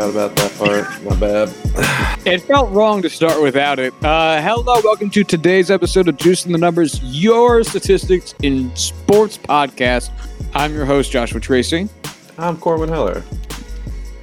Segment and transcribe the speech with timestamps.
[0.00, 1.02] forgot about that part.
[1.04, 2.26] My bad.
[2.26, 3.92] It felt wrong to start without it.
[4.02, 10.10] Uh, hello, welcome to today's episode of Juicing the Numbers, your statistics in sports podcast.
[10.54, 11.88] I'm your host, Joshua Tracy.
[12.38, 13.22] I'm Corwin Heller.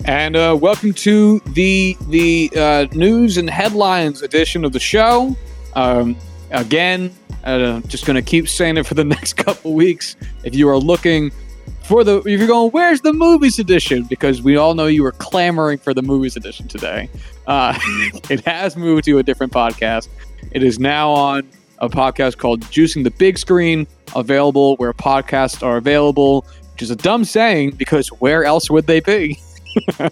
[0.06, 5.36] And uh, welcome to the the uh, news and headlines edition of the show.
[5.76, 6.16] Um,
[6.52, 10.16] again, uh, just going to keep saying it for the next couple weeks.
[10.44, 11.32] If you are looking
[11.88, 14.04] for the, if you're going, where's the movies edition?
[14.04, 17.10] Because we all know you were clamoring for the movies edition today.
[17.48, 17.78] Uh,
[18.30, 20.10] it has moved to a different podcast.
[20.52, 25.78] It is now on a podcast called Juicing the Big Screen, available where podcasts are
[25.78, 29.40] available, which is a dumb saying because where else would they be?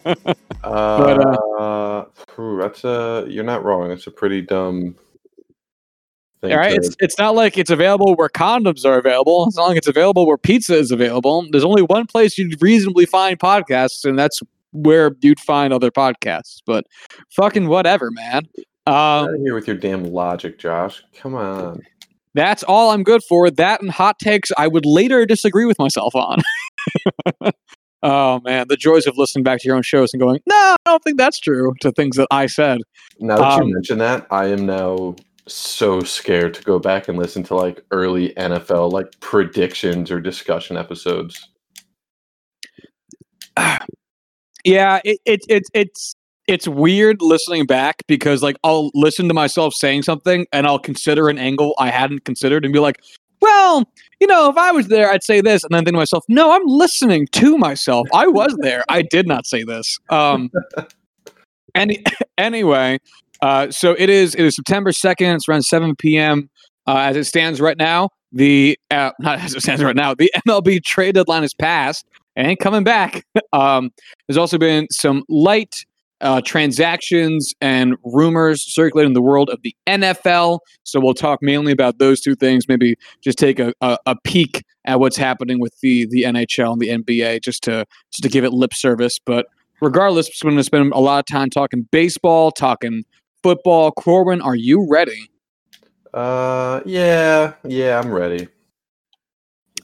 [0.64, 3.26] Uh, phew, that's a.
[3.30, 3.92] You're not wrong.
[3.92, 4.96] It's a pretty dumb.
[6.54, 9.46] All right, it's it's not like it's available where condoms are available.
[9.48, 11.46] As long as it's available where pizza is available.
[11.52, 14.40] There's only one place you'd reasonably find podcasts, and that's
[14.74, 16.62] where you'd find other podcasts.
[16.65, 16.85] But
[17.35, 18.43] fucking whatever, man.
[18.87, 21.04] Out Um, of here with your damn logic, Josh.
[21.15, 21.82] Come on.
[22.34, 23.49] that's all I'm good for.
[23.49, 26.41] That and hot takes I would later disagree with myself on.
[28.04, 30.76] oh man, the joys of listening back to your own shows and going, no, I
[30.85, 32.80] don't think that's true to things that I said.
[33.20, 35.15] Now that Um, you mention that, I am now
[35.48, 40.77] so scared to go back and listen to like early NFL like predictions or discussion
[40.77, 41.49] episodes.
[44.68, 46.15] Yeah, it, it, it it's
[46.48, 51.29] it's weird listening back because like I'll listen to myself saying something and I'll consider
[51.29, 52.99] an angle I hadn't considered and be like,
[53.41, 53.84] well,
[54.20, 56.52] you know, if I was there, I'd say this, and then think to myself, no,
[56.52, 58.07] I'm listening to myself.
[58.12, 58.84] I was there.
[58.90, 59.99] I did not say this.
[60.09, 60.49] Um,
[61.76, 62.04] any
[62.37, 62.99] anyway,
[63.46, 65.35] uh, so it is it is September second.
[65.35, 66.50] It's around seven p.m.
[66.88, 68.09] Uh, as it stands right now.
[68.31, 70.16] The uh, not as it stands right now.
[70.16, 73.24] The MLB trade deadline is passed and coming back.
[73.53, 73.92] um,
[74.28, 75.86] there's also been some light
[76.22, 80.58] uh, transactions and rumors circulating in the world of the NFL.
[80.81, 82.68] So we'll talk mainly about those two things.
[82.68, 86.81] Maybe just take a, a, a peek at what's happening with the the NHL and
[86.81, 89.20] the NBA, just to just to give it lip service.
[89.24, 89.46] But
[89.81, 93.03] regardless, we're going to spend a lot of time talking baseball, talking
[93.50, 93.92] football.
[93.92, 95.30] Corwin, are you ready?
[96.16, 98.48] Uh, yeah, yeah, I'm ready.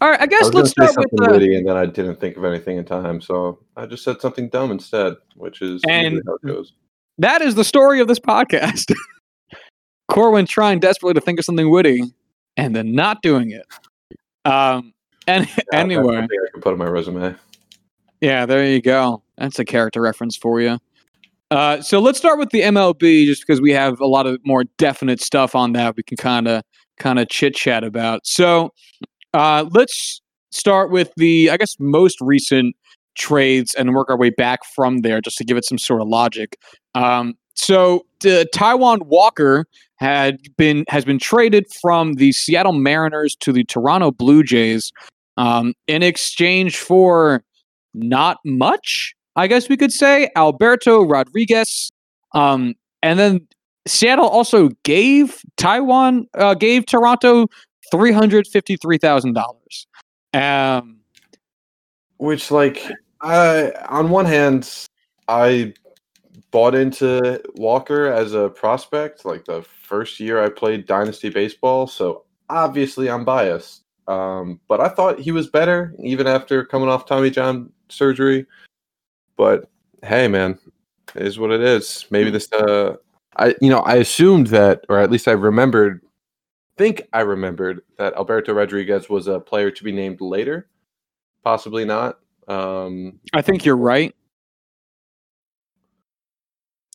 [0.01, 1.29] All right, I I guess gonna let's start with the.
[1.31, 4.49] witty, and then I didn't think of anything in time, so I just said something
[4.49, 6.73] dumb instead, which is And- how it goes.
[7.19, 8.91] That is the story of this podcast.
[10.11, 12.01] Corwin trying desperately to think of something witty
[12.57, 13.65] and then not doing it.
[14.43, 14.93] Um.
[15.27, 17.35] And Yeah, anyway, something I can put on my resume.
[18.21, 19.21] yeah, there you go.
[19.37, 20.79] That's a character reference for you.
[21.51, 24.63] Uh, so let's start with the MLB, just because we have a lot of more
[24.77, 26.63] definite stuff on that we can kind of
[26.97, 28.25] kind of chit chat about.
[28.25, 28.71] So
[29.33, 32.75] uh, let's start with the, I guess, most recent
[33.15, 36.07] trades and work our way back from there, just to give it some sort of
[36.07, 36.57] logic.
[36.95, 39.65] Um, so the Taijuan Walker
[39.97, 44.91] had been has been traded from the Seattle Mariners to the Toronto Blue Jays
[45.35, 47.43] um, in exchange for
[47.93, 50.29] not much, I guess we could say.
[50.35, 51.91] Alberto Rodriguez,
[52.33, 53.47] um, and then
[53.87, 57.47] Seattle also gave Taijuan uh, gave Toronto
[57.91, 59.87] three hundred fifty three thousand dollars.
[60.33, 60.99] Um,
[62.17, 62.83] Which, like,
[63.21, 64.69] I on one hand,
[65.27, 65.73] I
[66.51, 69.25] bought into Walker as a prospect.
[69.25, 73.83] Like the first year I played Dynasty baseball, so obviously I'm biased.
[74.07, 78.45] Um, but I thought he was better even after coming off Tommy John surgery.
[79.41, 79.71] But
[80.03, 80.59] hey, man,
[81.15, 82.05] it is what it is.
[82.11, 82.47] Maybe this.
[82.53, 82.97] Uh,
[83.37, 86.01] I you know I assumed that, or at least I remembered.
[86.77, 90.67] Think I remembered that Alberto Rodriguez was a player to be named later.
[91.43, 92.19] Possibly not.
[92.47, 94.13] Um, I think you're right.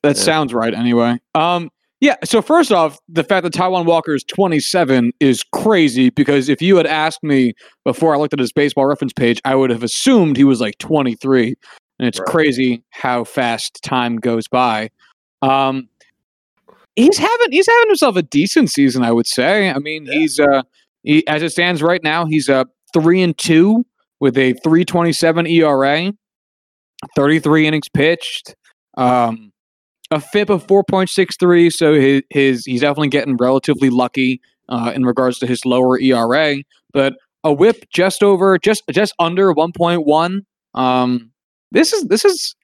[0.05, 0.23] That Yeah.
[0.23, 1.19] sounds right anyway.
[1.35, 1.69] Um
[2.01, 6.63] yeah, so first off, the fact that Taijuan Walker is 27 is crazy because if
[6.63, 7.55] you had asked me
[7.85, 10.79] before I looked at his baseball reference page, I would have assumed he was like
[10.79, 11.57] 23.
[11.99, 12.29] And it's Right.
[12.29, 14.91] crazy how fast time goes by.
[15.43, 15.89] Um
[16.97, 19.71] he's having he's having himself a decent season, I would say.
[19.71, 20.63] I mean, he's uh
[21.03, 23.85] he, as it stands right now, he's uh 3 and 2
[24.21, 26.13] with a 327 ERA.
[27.15, 28.55] 33 innings pitched,
[28.97, 29.53] um,
[30.11, 31.71] a FIP of 4.63.
[31.71, 36.57] So his, his he's definitely getting relatively lucky uh, in regards to his lower ERA,
[36.93, 37.15] but
[37.45, 40.41] a WHIP just over, just just under 1.1.
[40.75, 41.31] Um,
[41.73, 42.55] this is this is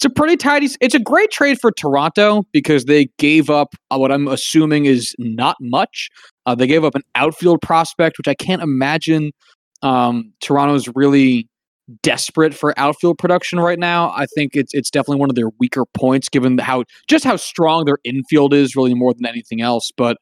[0.00, 0.68] it's a pretty tidy.
[0.80, 5.14] It's a great trade for Toronto because they gave up uh, what I'm assuming is
[5.18, 6.08] not much.
[6.46, 9.32] Uh, they gave up an outfield prospect, which I can't imagine
[9.82, 11.50] um, Toronto's really
[12.02, 14.10] desperate for outfield production right now.
[14.16, 17.84] I think it's it's definitely one of their weaker points, given how just how strong
[17.84, 19.90] their infield is, really more than anything else.
[19.96, 20.16] But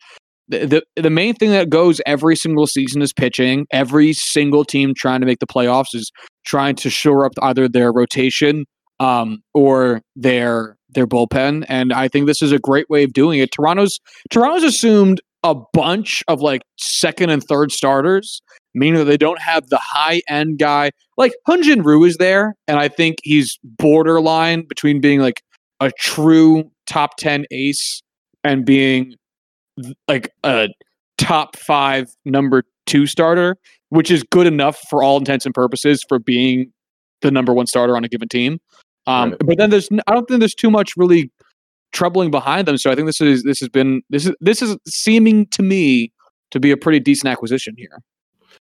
[0.48, 3.66] the, the main thing that goes every single season is pitching.
[3.70, 6.10] Every single team trying to make the playoffs is
[6.46, 8.64] trying to shore up either their rotation
[9.00, 11.66] um, or their their bullpen.
[11.68, 13.52] And I think this is a great way of doing it.
[13.52, 13.98] Toronto's
[14.30, 18.40] Toronto's assumed a bunch of like second and third starters,
[18.74, 20.90] meaning that they don't have the high end guy.
[21.16, 25.42] Like Hyun-Jin Ryu is there, and I think he's borderline between being like
[25.80, 28.02] a true top 10 ace
[28.42, 29.14] and being
[30.06, 30.68] like a
[31.18, 33.56] top five number two starter,
[33.90, 36.72] which is good enough for all intents and purposes for being
[37.22, 38.60] the number one starter on a given team.
[39.06, 39.38] Um, right.
[39.40, 41.30] But then there's I don't think there's too much really
[41.92, 42.78] troubling behind them.
[42.78, 46.12] So I think this is this has been this is this is seeming to me
[46.50, 47.98] to be a pretty decent acquisition here.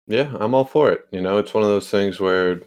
[0.07, 1.07] Yeah, I'm all for it.
[1.11, 2.63] You know, it's one of those things where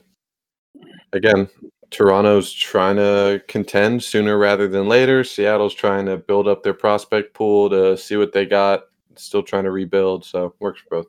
[1.14, 1.50] again,
[1.92, 5.24] Toronto's trying to contend sooner rather than later.
[5.24, 8.84] Seattle's trying to build up their prospect pool to see what they got.
[9.16, 11.08] Still trying to rebuild, so works for both.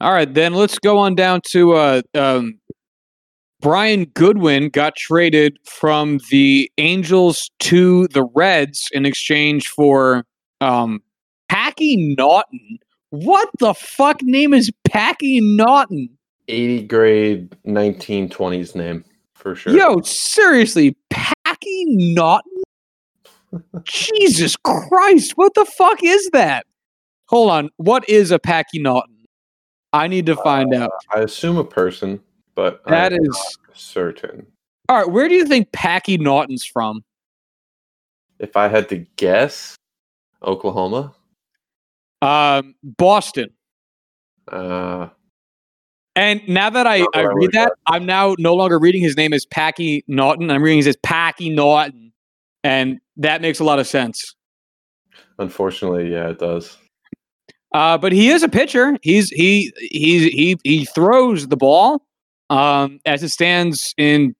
[0.00, 2.60] All right, then let's go on down to uh, um,
[3.60, 10.24] Brian Goodwin got traded from the Angels to the Reds in exchange for
[10.60, 11.02] um,
[11.48, 12.78] Packy Naughton.
[13.10, 16.10] What the fuck name is Packy Naughton?
[16.48, 19.04] 80 grade 1920s name
[19.34, 19.76] for sure.
[19.76, 22.62] Yo, seriously, Packy Naughton?
[23.84, 26.66] Jesus Christ, what the fuck is that?
[27.28, 29.14] Hold on, what is a Packy Naughton?
[29.92, 30.90] I need to find uh, out.
[31.14, 32.20] I assume a person
[32.54, 34.46] but that I'm is certain.
[34.88, 37.04] All right, where do you think Packy Naughton's from?
[38.38, 39.76] If I had to guess,
[40.42, 41.14] Oklahoma.
[42.22, 43.50] Um, Boston.
[44.50, 45.08] Uh,
[46.16, 49.44] and now that I, I read that, I'm now no longer reading his name as
[49.46, 50.50] Packy Naughton.
[50.50, 52.12] I'm reading his as Packy Naughton,
[52.62, 54.34] and that makes a lot of sense.
[55.38, 56.76] Unfortunately, yeah, it does.
[57.72, 58.96] Uh, but he is a pitcher.
[59.02, 62.04] He's he he he he throws the ball.
[62.50, 64.34] Um, as it stands in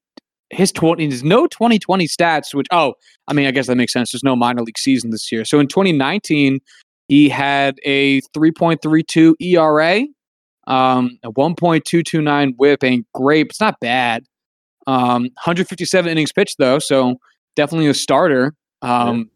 [0.50, 2.94] his 20, his no 2020 stats, which, oh,
[3.28, 4.12] I mean, I guess that makes sense.
[4.12, 5.44] There's no minor league season this year.
[5.44, 6.60] So in 2019,
[7.08, 10.06] he had a 3.32 ERA,
[10.66, 13.46] um, a 1.229 whip, ain't great.
[13.46, 14.24] It's not bad.
[14.86, 16.78] Um, 157 innings pitched, though.
[16.78, 17.16] So
[17.56, 18.54] definitely a starter.
[18.82, 19.30] Um.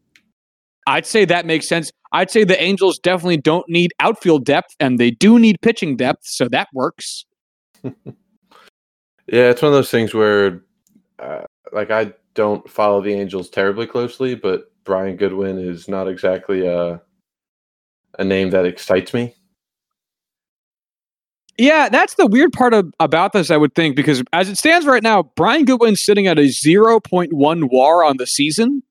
[0.87, 1.91] I'd say that makes sense.
[2.13, 6.21] I'd say the Angels definitely don't need outfield depth, and they do need pitching depth,
[6.23, 7.25] so that works.
[9.31, 10.63] Yeah, it's one of those things where,
[11.19, 16.65] uh, like, I don't follow the Angels terribly closely, but Brian Goodwin is not exactly
[16.65, 17.01] a
[18.17, 19.35] a name that excites me.
[21.59, 24.87] Yeah, that's the weird part of, about this, I would think, because as it stands
[24.87, 27.29] right now, Brian Goodwin's sitting at a 0.1
[27.71, 28.81] WAR on the season.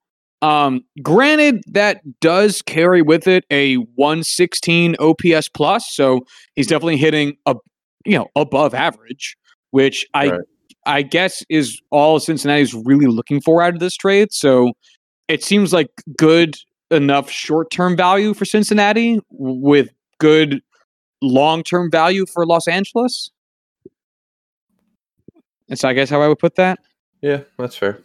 [0.42, 6.20] Um, granted, that does carry with it a 116 OPS plus, so
[6.54, 7.56] he's definitely hitting a
[8.04, 9.36] you know above average
[9.70, 10.40] which I right.
[10.86, 14.32] I guess is all Cincinnati's really looking for out of this trade.
[14.32, 14.72] So
[15.28, 16.56] it seems like good
[16.90, 20.62] enough short term value for Cincinnati with good
[21.22, 23.30] long term value for Los Angeles.
[25.68, 26.78] That's I guess how I would put that.
[27.20, 28.00] Yeah, that's fair.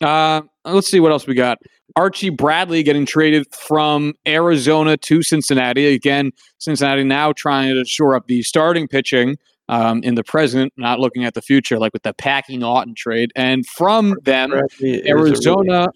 [0.00, 1.58] Uh, let's see what else we got.
[1.96, 5.92] Archie Bradley getting traded from Arizona to Cincinnati.
[5.92, 9.36] Again, Cincinnati now trying to shore up the starting pitching
[9.68, 13.32] um, in the present, not looking at the future, like with the Packy Naughton trade.
[13.34, 15.88] And from them, Arizona.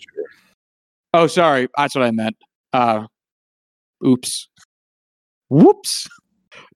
[1.15, 1.69] oh, sorry.
[1.77, 2.37] That's what I meant.
[2.73, 3.07] Uh,
[4.05, 4.49] oops.
[5.53, 6.09] Whoops.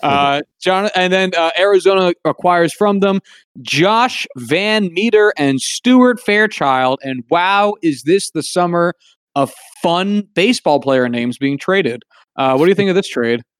[0.02, 3.20] Uh, John, and then uh, Arizona acquires from them
[3.62, 7.00] Josh VanMeter and Stuart Fairchild.
[7.02, 8.92] And wow, is this the summer
[9.34, 9.52] of
[9.82, 12.02] fun baseball player names being traded?
[12.36, 13.42] Uh, what do you think of this trade?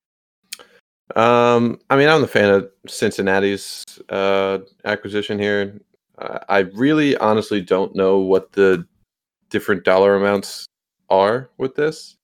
[1.15, 5.81] Um, I mean, I'm a fan of Cincinnati's uh, acquisition here.
[6.19, 8.85] Uh, I really, honestly, don't know what the
[9.49, 10.67] different dollar amounts
[11.09, 12.16] are with this.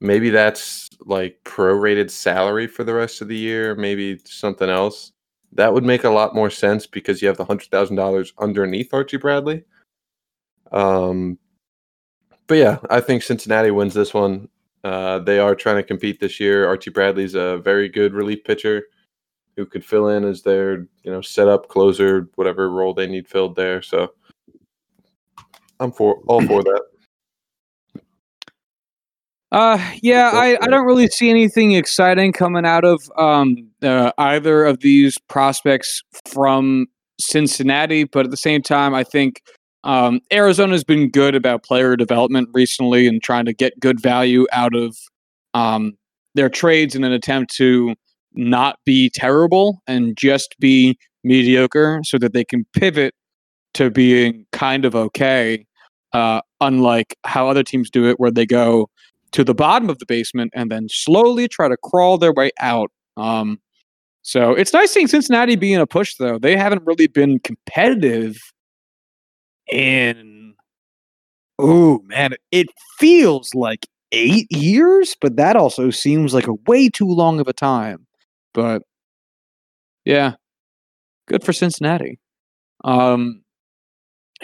[0.00, 3.74] Maybe that's like prorated salary for the rest of the year.
[3.74, 5.12] Maybe something else.
[5.52, 8.92] That would make a lot more sense because you have the hundred thousand dollars underneath
[8.92, 9.64] Archie Bradley.
[10.72, 11.38] Um,
[12.46, 14.48] but yeah, I think Cincinnati wins this one.
[14.84, 16.66] Uh, they are trying to compete this year.
[16.66, 18.84] Archie Bradley's a very good relief pitcher
[19.56, 23.56] who could fill in as their you know setup closer, whatever role they need filled
[23.56, 23.80] there.
[23.82, 24.12] So
[25.80, 26.82] I'm for all for that.
[29.56, 34.66] Uh, yeah, I, I don't really see anything exciting coming out of um, uh, either
[34.66, 39.40] of these prospects from Cincinnati, but at the same time, I think
[39.82, 44.74] um, Arizona's been good about player development recently and trying to get good value out
[44.74, 44.94] of
[45.54, 45.94] um,
[46.34, 47.94] their trades in an attempt to
[48.34, 53.14] not be terrible and just be mediocre so that they can pivot
[53.72, 55.64] to being kind of okay,
[56.12, 58.90] uh, unlike how other teams do it, where they go
[59.32, 62.90] to the bottom of the basement and then slowly try to crawl their way out.
[63.16, 63.60] Um,
[64.22, 66.38] so it's nice seeing Cincinnati be in a push, though.
[66.38, 68.38] They haven't really been competitive
[69.70, 70.54] in.
[71.58, 72.66] Oh man, it
[72.98, 77.52] feels like eight years, but that also seems like a way too long of a
[77.52, 78.06] time.
[78.52, 78.82] But
[80.04, 80.34] yeah,
[81.28, 82.18] good for Cincinnati.
[82.84, 83.42] Um,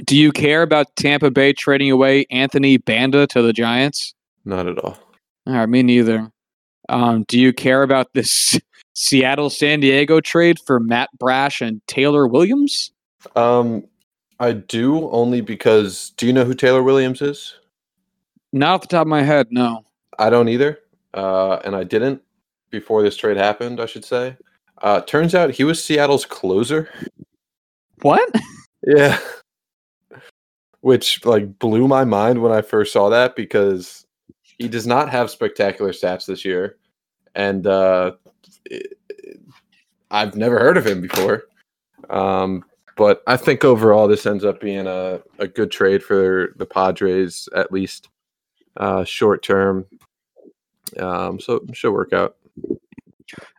[0.05, 4.15] do you care about Tampa Bay trading away Anthony Banda to the Giants?
[4.45, 4.99] Not at all.
[5.47, 6.31] All right, me neither.
[6.89, 8.59] Um, do you care about this
[8.95, 12.93] Seattle San Diego trade for Matt Brash and Taylor Williams?
[13.37, 13.85] Um,
[14.41, 16.13] I do only because.
[16.17, 17.55] Do you know who Taylor Williams is?
[18.53, 19.85] Not off the top of my head, no.
[20.19, 20.79] I don't either,
[21.15, 22.21] uh, and I didn't
[22.71, 23.81] before this trade happened.
[23.81, 24.37] I should say.
[24.83, 26.89] Uh, turns out he was Seattle's closer.
[28.03, 28.29] What?
[28.85, 29.21] Yeah.
[30.81, 34.02] Which like blew my mind when I first saw that because
[34.63, 36.77] he does not have spectacular stats this year,
[37.35, 38.13] and uh,
[38.67, 38.97] it,
[40.09, 41.45] I've never heard of him before.
[42.09, 42.65] Um,
[42.97, 47.49] but I think overall this ends up being a, a good trade for the Padres,
[47.57, 48.09] at least
[48.77, 49.85] uh, short term.
[50.97, 52.37] Um, so it should work out.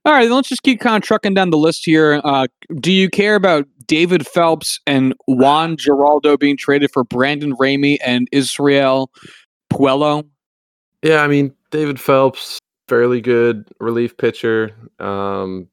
[0.05, 2.21] All right, let's just keep kind of trucking down the list here.
[2.23, 2.47] Uh,
[2.79, 8.29] do you care about David Phelps and Juan Geraldo being traded for Brandon Ramey and
[8.31, 9.11] Israel
[9.69, 10.23] Puello?
[11.03, 14.71] Yeah, I mean David Phelps, fairly good relief pitcher.
[14.99, 15.67] Um,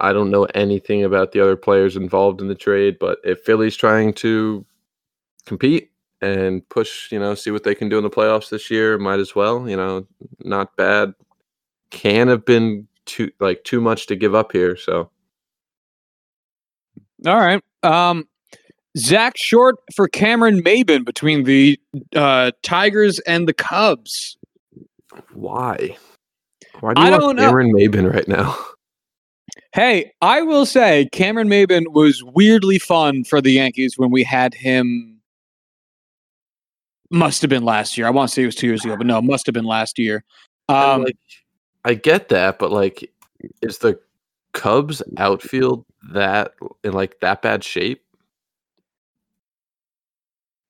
[0.00, 3.76] I don't know anything about the other players involved in the trade, but if Philly's
[3.76, 4.64] trying to
[5.44, 5.90] compete
[6.22, 9.20] and push, you know, see what they can do in the playoffs this year, might
[9.20, 9.68] as well.
[9.68, 10.06] You know,
[10.40, 11.12] not bad.
[11.90, 14.76] Can have been too like too much to give up here.
[14.76, 15.10] So,
[17.26, 17.62] all right.
[17.82, 18.26] Um,
[18.96, 21.78] Zach Short for Cameron Maybin between the
[22.16, 24.38] uh, Tigers and the Cubs.
[25.32, 25.96] Why?
[26.80, 27.78] Why do you I Cameron know.
[27.78, 28.56] Maybin right now?
[29.72, 34.54] Hey, I will say Cameron Maybin was weirdly fun for the Yankees when we had
[34.54, 35.20] him.
[37.10, 38.06] Must have been last year.
[38.06, 39.98] I want to say it was two years ago, but no, must have been last
[39.98, 40.24] year.
[40.68, 41.16] Um, like,
[41.84, 43.10] I get that, but like,
[43.62, 43.98] is the
[44.52, 48.02] Cubs outfield that in like that bad shape?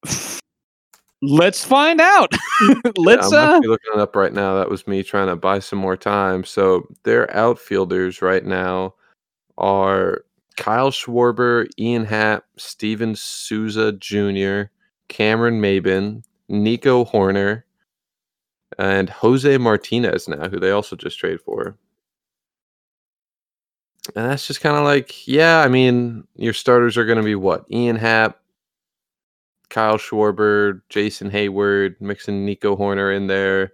[1.23, 2.33] Let's find out.
[2.97, 3.31] Let's.
[3.33, 4.57] Yeah, I'm uh, looking it up right now.
[4.57, 6.45] That was me trying to buy some more time.
[6.45, 8.95] So their outfielders right now
[9.59, 10.25] are
[10.57, 14.71] Kyle Schwarber, Ian Happ, Steven Souza Jr.,
[15.09, 17.65] Cameron Maybin, Nico Hoerner,
[18.79, 21.77] and Jose Martinez now, who they also just trade for.
[24.17, 27.35] And that's just kind of like, yeah, I mean, your starters are going to be
[27.35, 27.65] what?
[27.71, 28.40] Ian Happ,
[29.71, 33.73] Kyle Schwarber, Jason Heyward, mixing Nico Hoerner in there.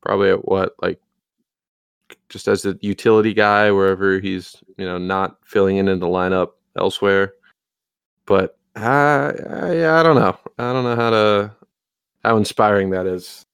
[0.00, 1.00] Probably at what, like,
[2.28, 6.50] just as a utility guy wherever he's, you know, not filling in in the lineup
[6.76, 7.34] elsewhere.
[8.26, 10.36] But uh, I, I, I don't know.
[10.58, 11.56] I don't know how to,
[12.24, 13.46] how inspiring that is.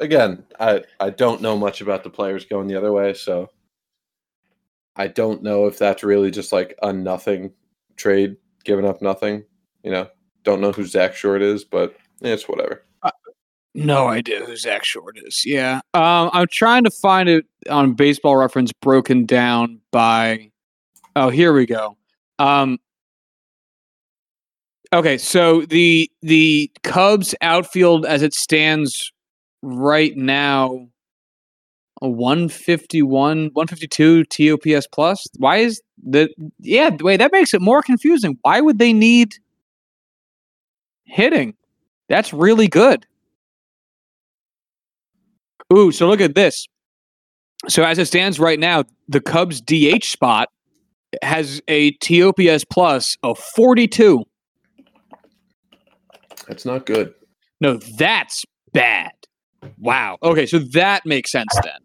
[0.00, 3.50] Again, I, I don't know much about the players going the other way, so
[4.96, 7.52] I don't know if that's really just like a nothing
[7.96, 9.44] trade, giving up nothing,
[9.82, 10.08] you know,
[10.44, 12.84] don't know who Zach Short is, but it's whatever.
[13.02, 13.10] Uh,
[13.74, 15.44] no idea who Zach Short is.
[15.44, 15.80] Yeah.
[15.94, 20.50] Um, I'm trying to find it on baseball reference broken down by
[21.16, 21.96] oh here we go.
[22.38, 22.78] Um
[24.92, 29.10] Okay, so the the Cubs outfield as it stands
[29.62, 30.86] right now
[32.00, 35.26] a 151 152 TOPS plus.
[35.38, 36.28] Why is the
[36.60, 38.38] yeah, wait, that makes it more confusing.
[38.42, 39.34] Why would they need
[41.04, 41.54] hitting.
[42.08, 43.06] That's really good.
[45.72, 46.66] Ooh, so look at this.
[47.68, 50.48] So as it stands right now, the Cubs DH spot
[51.22, 54.24] has a TOPS plus of 42.
[56.46, 57.14] That's not good.
[57.60, 59.12] No, that's bad.
[59.78, 60.18] Wow.
[60.22, 61.80] Okay, so that makes sense then.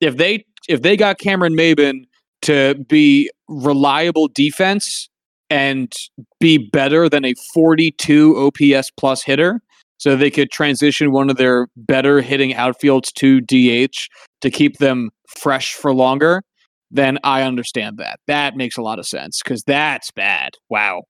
[0.00, 2.04] If they if they got Cameron Maybin
[2.42, 5.09] to be reliable defense
[5.50, 5.92] and
[6.38, 9.60] be better than a 42 OPS plus hitter,
[9.98, 14.08] so they could transition one of their better hitting outfields to DH
[14.40, 16.42] to keep them fresh for longer,
[16.90, 18.18] then I understand that.
[18.26, 20.54] That makes a lot of sense because that's bad.
[20.68, 21.02] Wow.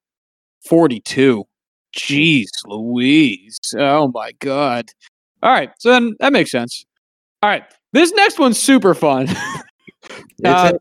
[0.69, 1.45] 42.
[1.97, 3.59] Jeez Louise.
[3.77, 4.87] Oh my God.
[5.43, 5.71] All right.
[5.79, 6.85] So then that makes sense.
[7.43, 7.65] All right.
[7.93, 9.29] This next one's super fun.
[10.45, 10.73] uh,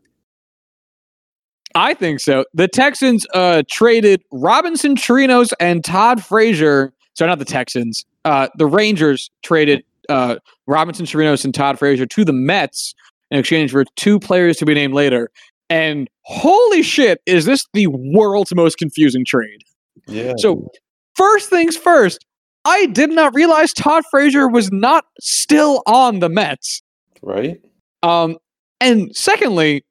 [1.74, 2.44] I think so.
[2.54, 6.92] The Texans uh, traded Robinson Chirinos and Todd Frazier.
[7.14, 8.04] Sorry, not the Texans.
[8.24, 10.36] Uh, the Rangers traded uh,
[10.66, 12.94] Robinson Chirinos and Todd Frazier to the Mets
[13.30, 15.30] in exchange for two players to be named later.
[15.68, 19.62] And holy shit, is this the world's most confusing trade?
[20.08, 20.32] Yeah.
[20.38, 20.68] So,
[21.14, 22.24] first things first,
[22.64, 26.82] I did not realize Todd Frazier was not still on the Mets.
[27.22, 27.60] Right.
[28.02, 28.38] Um,
[28.80, 29.84] and secondly,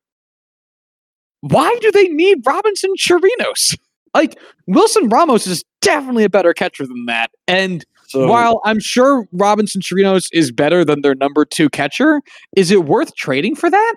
[1.42, 3.78] why do they need Robinson Chirinos?
[4.14, 7.32] Like Wilson Ramos is definitely a better catcher than that.
[7.48, 12.22] And So while I'm sure Robinson Chirinos is better than their number two catcher,
[12.56, 13.96] is it worth trading for that?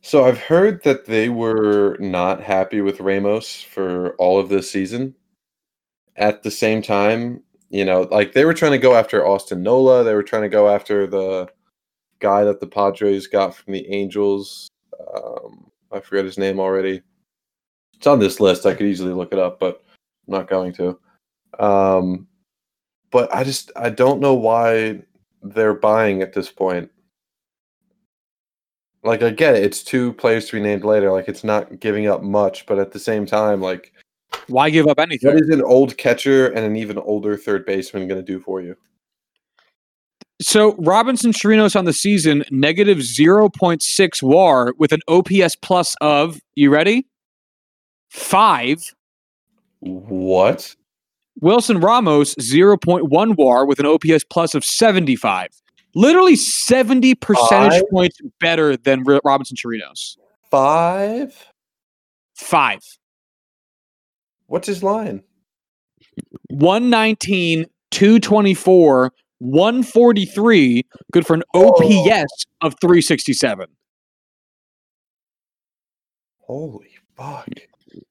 [0.00, 5.14] So I've heard that they were not happy with Ramos for all of this season.
[6.16, 10.04] At the same time, you know, like they were trying to go after Austin Nola.
[10.04, 11.48] They were trying to go after the
[12.18, 14.68] guy that the Padres got from the Angels.
[15.14, 17.02] Um, I forget his name already.
[17.94, 18.66] It's on this list.
[18.66, 19.82] I could easily look it up, but
[20.26, 20.98] I'm not going to.
[21.58, 22.26] Um,
[23.10, 25.02] but I just I don't know why
[25.42, 26.90] they're buying at this point.
[29.04, 31.10] Like I get it, it's two players to be named later.
[31.12, 33.92] Like it's not giving up much, but at the same time, like
[34.46, 35.32] Why give up anything?
[35.32, 38.60] what is an old catcher and an even older third baseman going to do for
[38.60, 38.76] you?
[40.42, 46.68] So Robinson Chirinos on the season, negative 0.6 WAR with an OPS plus of, you
[46.68, 47.06] ready?
[48.10, 48.82] Five.
[49.78, 50.74] What?
[51.40, 55.48] Wilson Ramos, 0.1 WAR with an OPS plus of 75.
[55.94, 57.90] Literally 70 percentage Five?
[57.90, 60.16] points better than Robinson Chirinos.
[60.50, 61.52] Five?
[62.34, 62.80] Five.
[64.46, 65.22] What's his line?
[66.48, 73.66] 119, 224, 143, good for an OPS of 367.
[76.38, 77.48] Holy fuck!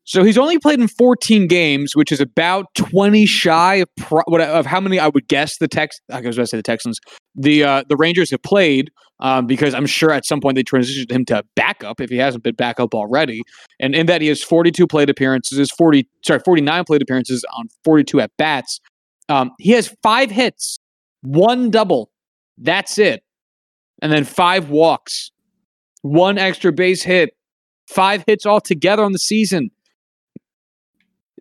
[0.04, 4.42] So he's only played in 14 games, which is about 20 shy of, pro- what,
[4.42, 6.02] of how many I would guess the Tex.
[6.12, 7.00] I was going to say the Texans,
[7.34, 8.92] the uh, the Rangers have played,
[9.22, 12.44] um, because I'm sure at some point they transitioned him to backup if he hasn't
[12.44, 13.42] been backup already.
[13.80, 17.70] And in that he has 42 plate appearances, is 40 sorry 49 plate appearances on
[17.86, 18.82] 42 at bats.
[19.30, 20.80] Um, he has five hits,
[21.22, 22.12] one double,
[22.58, 23.24] that's it,
[24.02, 25.32] and then five walks,
[26.02, 27.36] one extra base hit,
[27.88, 29.70] five hits altogether on the season.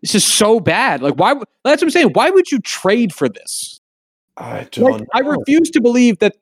[0.01, 1.01] This is so bad.
[1.01, 1.33] Like, why?
[1.63, 2.11] That's what I'm saying.
[2.13, 3.79] Why would you trade for this?
[4.37, 4.91] I don't.
[4.91, 6.37] Like, I refuse to believe that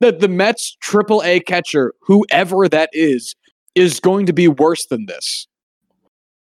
[0.00, 3.34] that the Mets triple A catcher, whoever that is,
[3.74, 5.46] is going to be worse than this.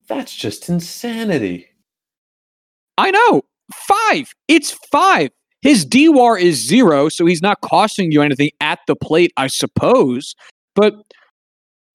[0.07, 1.67] That's just insanity.
[2.97, 3.43] I know.
[3.73, 4.33] Five.
[4.47, 5.29] It's five.
[5.61, 10.35] His DWAR is zero, so he's not costing you anything at the plate, I suppose.
[10.75, 10.95] But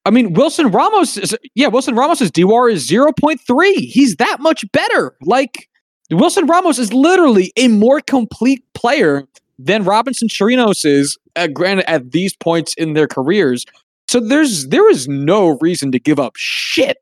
[0.04, 3.72] I mean, Wilson Ramos is yeah, Wilson Ramos's DWAR is 0.3.
[3.74, 5.16] He's that much better.
[5.22, 5.68] Like
[6.10, 9.24] Wilson Ramos is literally a more complete player
[9.58, 13.64] than Robinson Chirinos is, uh, granted at these points in their careers.
[14.06, 16.98] So there's there is no reason to give up shit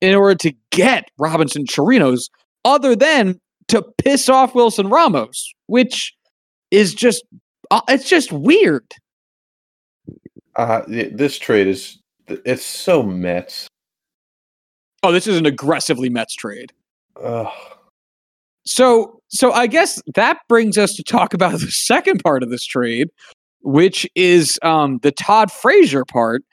[0.00, 2.30] in order to get Robinson Chirinos
[2.64, 3.40] other than
[3.72, 6.14] to piss off Wilson Ramos, which
[6.70, 7.24] is just
[7.70, 8.86] uh, it's just weird.
[10.54, 13.68] Uh, this trade is it's so Mets.
[15.02, 16.72] Oh, this is an aggressively Mets trade.
[17.22, 17.48] Ugh.
[18.64, 22.64] So, so I guess that brings us to talk about the second part of this
[22.64, 23.08] trade,
[23.62, 26.44] which is um, the Todd Frazier part.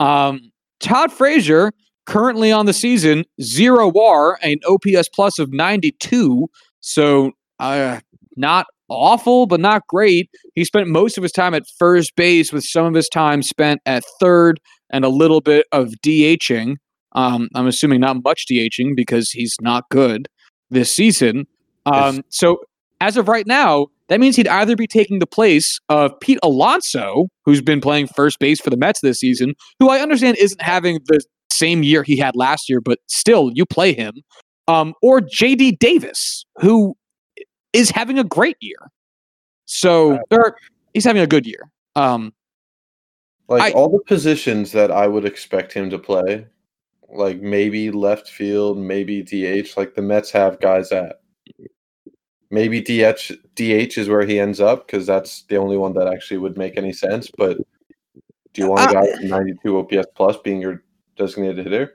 [0.00, 1.72] Um, Todd Frazier
[2.06, 6.48] currently on the season zero WAR, an OPS plus of ninety two.
[6.80, 8.00] So, uh,
[8.36, 10.30] not awful, but not great.
[10.54, 13.80] He spent most of his time at first base, with some of his time spent
[13.86, 14.60] at third
[14.90, 16.76] and a little bit of DHing.
[17.12, 20.28] Um, I'm assuming not much DHing because he's not good
[20.70, 21.46] this season.
[21.86, 22.58] Um, so
[23.00, 27.28] as of right now, that means he'd either be taking the place of Pete Alonso,
[27.44, 31.00] who's been playing first base for the Mets this season, who I understand isn't having
[31.06, 31.20] the
[31.52, 34.14] same year he had last year, but still, you play him,
[34.68, 36.96] um, or JD Davis, who
[37.72, 38.90] is having a great year.
[39.64, 40.56] So, or
[40.94, 41.70] he's having a good year.
[41.96, 42.32] Um,
[43.48, 46.46] Like I- all the positions that I would expect him to play,
[47.08, 49.76] like maybe left field, maybe DH.
[49.76, 51.20] Like the Mets have guys at.
[52.50, 56.36] maybe DH DH is where he ends up because that's the only one that actually
[56.36, 57.30] would make any sense.
[57.36, 57.56] But
[58.52, 60.82] do you want a guy with 92 OPS plus being your
[61.26, 61.94] designated hitter?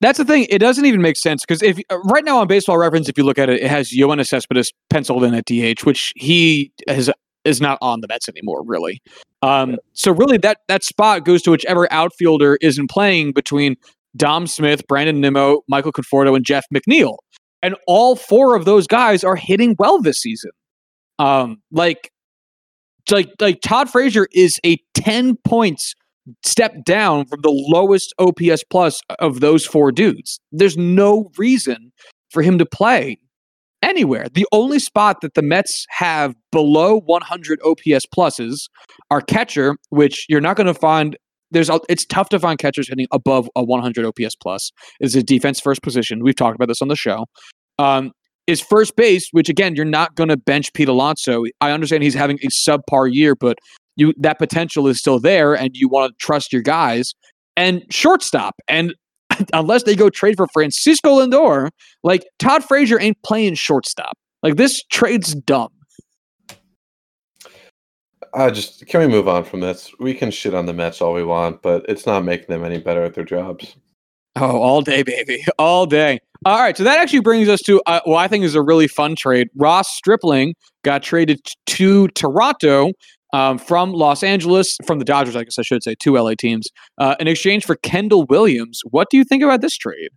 [0.00, 0.46] That's the thing.
[0.50, 3.24] It doesn't even make sense because if uh, right now on Baseball Reference, if you
[3.24, 7.08] look at it, it has Yoenis Cespedes penciled in at DH, which he has
[7.44, 9.00] is not on the Mets anymore, really.
[9.42, 13.76] Um, so really, that that spot goes to whichever outfielder isn't playing between
[14.16, 17.18] Dom Smith, Brandon Nimmo, Michael Conforto, and Jeff McNeil,
[17.62, 20.50] and all four of those guys are hitting well this season.
[21.20, 22.10] Um, like,
[23.08, 25.94] like, like Todd Frazier is a ten points
[26.44, 30.38] step down from the lowest OPS plus of those four dudes.
[30.52, 31.92] There's no reason
[32.30, 33.18] for him to play
[33.82, 34.26] anywhere.
[34.32, 38.68] The only spot that the Mets have below 100 OPS pluses
[39.10, 41.16] are catcher, which you're not going to find.
[41.50, 44.70] There's a, it's tough to find catchers hitting above a 100 OPS plus.
[45.00, 46.22] Is a defense first position.
[46.22, 47.26] We've talked about this on the show.
[47.78, 48.12] Um,
[48.46, 51.44] is first base, which again you're not going to bench Pete Alonso.
[51.60, 53.58] I understand he's having a subpar year, but
[53.96, 57.14] you that potential is still there and you want to trust your guys
[57.56, 58.94] and shortstop and
[59.52, 61.70] unless they go trade for Francisco Lindor,
[62.02, 64.16] like Todd Frazier ain't playing shortstop.
[64.42, 65.68] Like this trade's dumb.
[68.34, 69.90] I just can we move on from this?
[70.00, 72.78] We can shit on the Mets all we want, but it's not making them any
[72.78, 73.76] better at their jobs.
[74.36, 76.18] Oh, all day, baby, all day.
[76.46, 78.88] All right, so that actually brings us to uh, what I think is a really
[78.88, 79.48] fun trade.
[79.54, 82.92] Ross Stripling got traded to Toronto
[83.32, 86.68] um, from Los Angeles, from the Dodgers, I guess I should say, two LA teams,
[86.98, 88.80] uh, in exchange for Kendall Williams.
[88.90, 90.10] What do you think about this trade?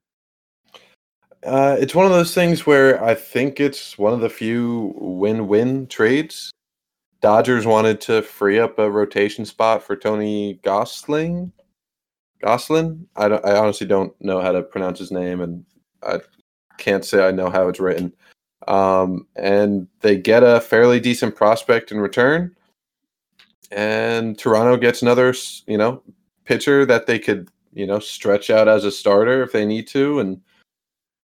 [1.45, 5.87] Uh, it's one of those things where I think it's one of the few win-win
[5.87, 6.51] trades.
[7.21, 11.51] Dodgers wanted to free up a rotation spot for Tony Gosling.
[12.41, 13.07] Goslin?
[13.15, 13.45] I don't.
[13.45, 15.65] I honestly don't know how to pronounce his name, and
[16.03, 16.19] I
[16.77, 18.13] can't say I know how it's written.
[18.67, 22.55] Um, and they get a fairly decent prospect in return
[23.75, 25.35] and Toronto gets another,
[25.67, 26.01] you know,
[26.45, 30.19] pitcher that they could, you know, stretch out as a starter if they need to
[30.19, 30.41] and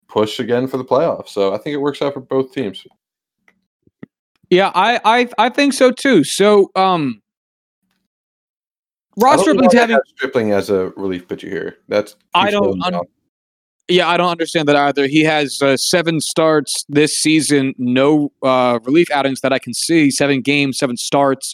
[0.10, 1.30] push again for the playoffs.
[1.30, 2.86] So I think it works out for both teams.
[4.50, 6.24] Yeah, I I I think so too.
[6.24, 7.22] So um
[9.16, 11.78] Ross Stripling's having Stripling as a relief pitcher here.
[11.88, 13.02] That's I don't un-
[13.88, 15.08] yeah, I don't understand that either.
[15.08, 20.10] He has uh, seven starts this season, no uh, relief outings that I can see.
[20.10, 21.54] Seven games, seven starts.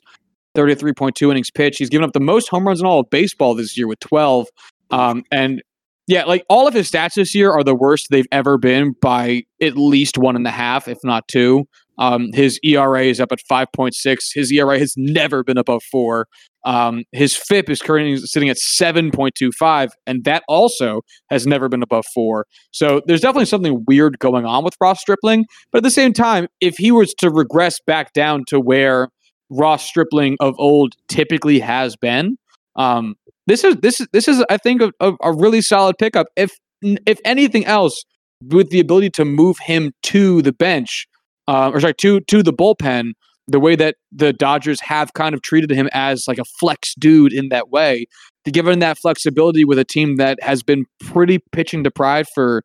[0.55, 1.79] 33.2 innings pitched.
[1.79, 4.47] He's given up the most home runs in all of baseball this year with 12.
[4.91, 5.61] Um, and
[6.07, 9.43] yeah, like all of his stats this year are the worst they've ever been by
[9.61, 11.65] at least one and a half, if not two.
[11.99, 13.93] Um, his ERA is up at 5.6.
[14.33, 16.27] His ERA has never been above four.
[16.65, 22.05] Um, his FIP is currently sitting at 7.25, and that also has never been above
[22.13, 22.47] four.
[22.71, 25.45] So there's definitely something weird going on with Ross Stripling.
[25.71, 29.09] But at the same time, if he was to regress back down to where
[29.49, 32.37] Ross Stripling of old typically has been.
[32.75, 33.15] Um,
[33.47, 36.27] this is this is this is I think a, a, a really solid pickup.
[36.35, 38.03] If if anything else,
[38.47, 41.07] with the ability to move him to the bench,
[41.47, 43.11] uh, or sorry, to to the bullpen,
[43.47, 47.33] the way that the Dodgers have kind of treated him as like a flex dude
[47.33, 48.05] in that way,
[48.45, 52.63] to give him that flexibility with a team that has been pretty pitching deprived for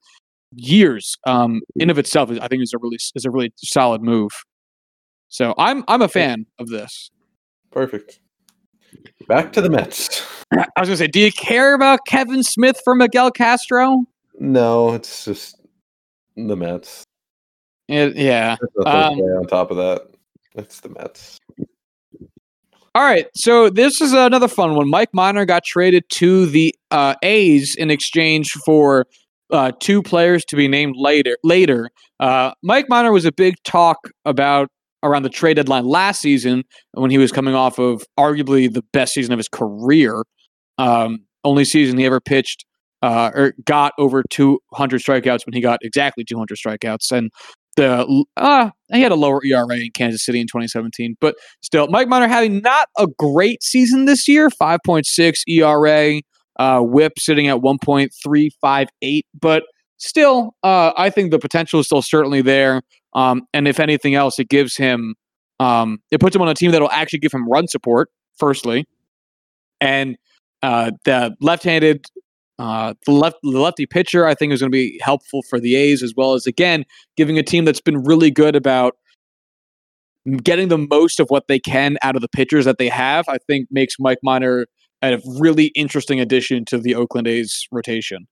[0.54, 4.30] years, um, in of itself, I think is a really is a really solid move.
[5.34, 7.10] So I'm I'm a fan of this.
[7.72, 8.20] Perfect.
[9.26, 10.24] Back to the Mets.
[10.52, 14.04] I was gonna say, do you care about Kevin Smith for Miguel Castro?
[14.38, 15.60] No, it's just
[16.36, 17.02] the Mets.
[17.88, 18.54] It, yeah.
[18.86, 20.02] Um, on top of that,
[20.54, 21.40] it's the Mets.
[22.94, 24.88] All right, so this is another fun one.
[24.88, 29.04] Mike Minor got traded to the uh, A's in exchange for
[29.50, 31.36] uh, two players to be named later.
[31.42, 34.68] Later, uh, Mike Minor was a big talk about
[35.04, 39.14] around the trade deadline last season when he was coming off of arguably the best
[39.14, 40.22] season of his career.
[40.78, 42.64] Um, only season he ever pitched
[43.02, 47.12] uh, or got over 200 strikeouts when he got exactly 200 strikeouts.
[47.12, 47.30] And
[47.76, 52.08] the uh, he had a lower ERA in Kansas City in 2017, but still, Mike
[52.08, 56.20] Minor having not a great season this year, 5.6 ERA,
[56.58, 59.64] uh, WHIP sitting at 1.358, but
[59.98, 62.82] still, uh, I think the potential is still certainly there.
[63.14, 65.14] Um, and if anything else, it gives him,
[65.60, 68.86] um, it puts him on a team that'll actually give him run support, firstly.
[69.80, 70.16] And
[70.62, 72.06] uh, the left-handed,
[72.58, 75.76] uh, the left, the lefty pitcher, I think is going to be helpful for the
[75.76, 76.84] A's as well as again
[77.16, 78.96] giving a team that's been really good about
[80.42, 83.28] getting the most of what they can out of the pitchers that they have.
[83.28, 84.66] I think makes Mike Minor
[85.02, 88.26] a really interesting addition to the Oakland A's rotation.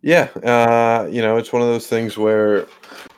[0.00, 2.66] Yeah, uh, you know, it's one of those things where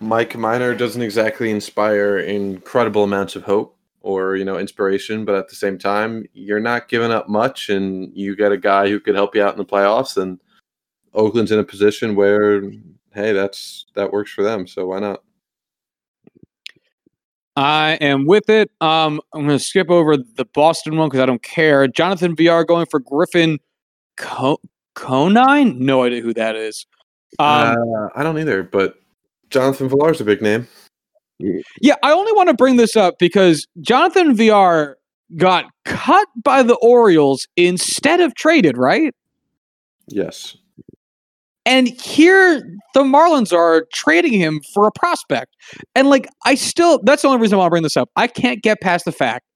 [0.01, 5.49] Mike Minor doesn't exactly inspire incredible amounts of hope or you know inspiration, but at
[5.49, 9.15] the same time, you're not giving up much, and you get a guy who could
[9.15, 10.41] help you out in the playoffs, and
[11.13, 12.63] Oakland's in a position where
[13.13, 15.23] hey, that's that works for them, so why not?
[17.57, 18.71] I am with it.
[18.81, 21.87] Um, I'm going to skip over the Boston one because I don't care.
[21.89, 23.59] Jonathan Villar going for Griffin
[24.95, 25.79] Conine?
[25.79, 26.87] No idea who that is.
[27.39, 28.97] Um, uh, I don't either, but
[29.51, 30.67] Jonathan Villar is a big name.
[31.81, 34.99] Yeah, I only want to bring this up because Jonathan Villar
[35.37, 39.15] got cut by the Orioles instead of traded, right?
[40.09, 40.57] Yes.
[41.65, 42.61] And here
[42.95, 45.55] the Marlins are trading him for a prospect.
[45.95, 48.11] And like I still that's the only reason why I want to bring this up.
[48.17, 49.47] I can't get past the fact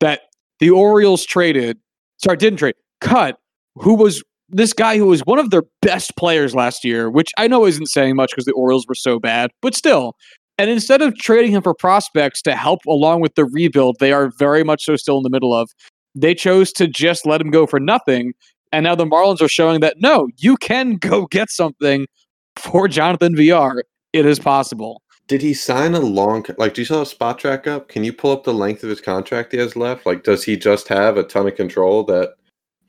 [0.00, 0.22] that
[0.58, 1.78] the Orioles traded,
[2.18, 3.38] sorry, didn't trade, cut
[3.76, 7.46] who was this guy who was one of their best players last year, which I
[7.46, 10.16] know isn't saying much because the Orioles were so bad, but still.
[10.58, 14.30] And instead of trading him for prospects to help along with the rebuild, they are
[14.38, 15.70] very much so still in the middle of.
[16.14, 18.34] They chose to just let him go for nothing
[18.72, 22.06] and now the Marlins are showing that no, you can go get something
[22.56, 23.84] for Jonathan Villar.
[24.12, 25.02] It is possible.
[25.28, 27.88] Did he sign a long like do you still have track up?
[27.88, 30.04] Can you pull up the length of his contract he has left?
[30.04, 32.34] Like does he just have a ton of control that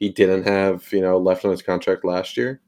[0.01, 2.59] he didn't have, you know, left on his contract last year?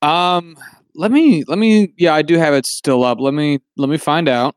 [0.00, 0.56] Um
[0.94, 3.18] let me let me yeah, I do have it still up.
[3.20, 4.54] Let me let me find out.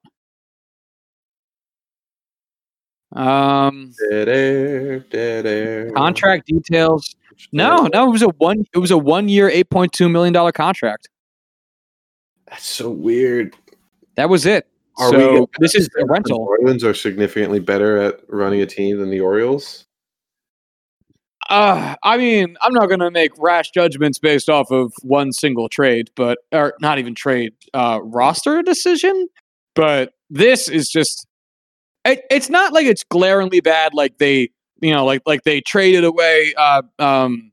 [3.11, 5.91] Um dead air.
[5.91, 7.15] Contract details.
[7.51, 8.63] No, no, it was a one.
[8.73, 11.09] It was a one-year, eight point two million dollar contract.
[12.47, 13.55] That's so weird.
[14.15, 14.67] That was it.
[14.99, 16.45] Are so we this is a rental.
[16.45, 19.86] The Marlins are significantly better at running a team than the Orioles.
[21.49, 25.69] Uh, I mean, I'm not going to make rash judgments based off of one single
[25.69, 29.27] trade, but or not even trade uh, roster decision.
[29.75, 31.25] But this is just.
[32.05, 33.93] It, it's not like it's glaringly bad.
[33.93, 34.49] Like they
[34.81, 37.51] you know, like like they traded away uh, um,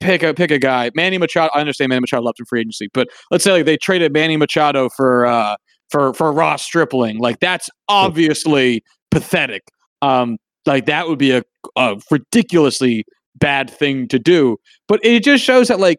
[0.00, 1.50] pick a pick a guy, Manny Machado.
[1.54, 4.36] I understand Manny Machado left in free agency, but let's say like they traded Manny
[4.36, 5.56] Machado for uh,
[5.90, 7.18] for for Ross Stripling.
[7.18, 9.62] Like that's obviously pathetic.
[10.02, 11.42] Um, like that would be a,
[11.76, 13.04] a ridiculously
[13.36, 14.56] bad thing to do.
[14.88, 15.98] But it just shows that like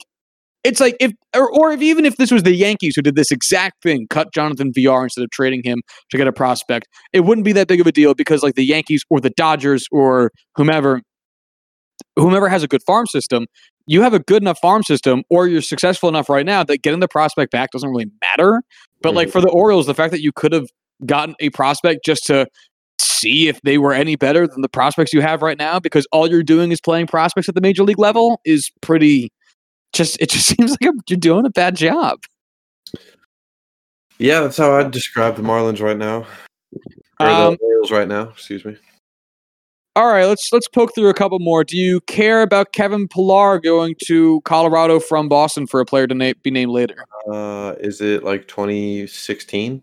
[0.63, 3.32] it's like if or, or if even if this was the Yankees who did this
[3.32, 7.45] exact thing, cut Jonathan Villar instead of trading him to get a prospect, it wouldn't
[7.45, 11.01] be that big of a deal because like the Yankees or the Dodgers or whomever
[12.17, 13.45] whomever has a good farm system,
[13.86, 16.99] you have a good enough farm system or you're successful enough right now that getting
[16.99, 18.62] the prospect back doesn't really matter.
[19.01, 20.67] But like for the Orioles, the fact that you could have
[21.06, 22.47] gotten a prospect just to
[22.99, 26.29] see if they were any better than the prospects you have right now because all
[26.29, 29.31] you're doing is playing prospects at the major league level is pretty
[29.93, 32.19] just it just seems like you're doing a bad job.
[34.17, 36.25] Yeah, that's how I'd describe the Marlins right now.
[37.19, 38.77] Or um, the Orioles right now, excuse me.
[39.97, 41.63] All right, let's let's poke through a couple more.
[41.63, 46.13] Do you care about Kevin Pillar going to Colorado from Boston for a player to
[46.13, 47.05] na- be named later?
[47.31, 49.81] Uh, is it like 2016?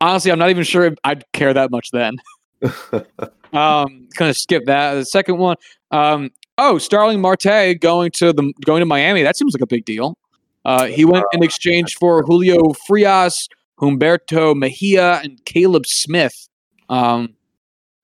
[0.00, 2.16] Honestly, I'm not even sure I'd care that much then.
[3.52, 4.94] um, kind of skip that.
[4.94, 5.56] The second one,
[5.90, 9.22] um, oh, Starling Marte going to the going to Miami.
[9.22, 10.16] That seems like a big deal.
[10.64, 13.48] Uh, he went in exchange for Julio Frias,
[13.80, 16.48] Humberto Mejia, and Caleb Smith.
[16.88, 17.34] Um,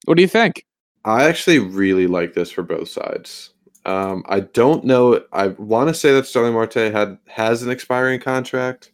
[0.06, 0.64] what do you think?
[1.04, 3.52] I actually really like this for both sides.
[3.84, 5.22] Um, I don't know.
[5.32, 8.90] I want to say that Starling Marte had has an expiring contract,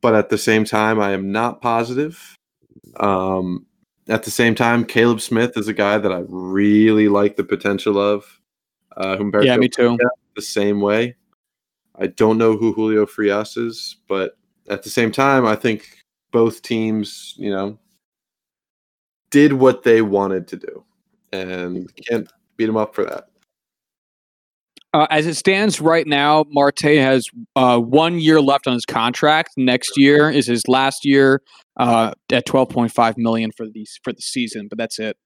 [0.00, 2.36] but at the same time, I am not positive.
[2.98, 3.66] Um,
[4.08, 7.98] at the same time, Caleb Smith is a guy that I really like the potential
[7.98, 8.24] of.
[8.96, 9.98] Uh, Humberto yeah, me too.
[10.34, 11.16] The same way.
[11.96, 14.36] I don't know who Julio Frias is, but
[14.68, 15.98] at the same time, I think
[16.30, 17.78] both teams, you know,
[19.30, 20.84] did what they wanted to do,
[21.32, 23.28] and can't beat them up for that.
[24.94, 29.50] Uh, as it stands right now, Marte has uh, one year left on his contract.
[29.56, 31.42] Next year is his last year
[31.78, 35.18] uh, at twelve point five million for the for the season, but that's it.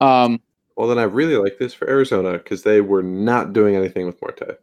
[0.00, 0.40] Um,
[0.76, 4.16] well, then I really like this for Arizona because they were not doing anything with
[4.22, 4.58] Marte.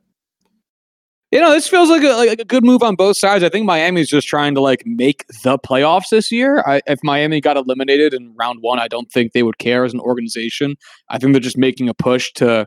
[1.31, 3.43] You know, this feels like a, like a good move on both sides.
[3.43, 6.63] I think Miami's just trying to like make the playoffs this year.
[6.65, 9.93] I, if Miami got eliminated in round one, I don't think they would care as
[9.93, 10.77] an organization.
[11.09, 12.65] I think they're just making a push to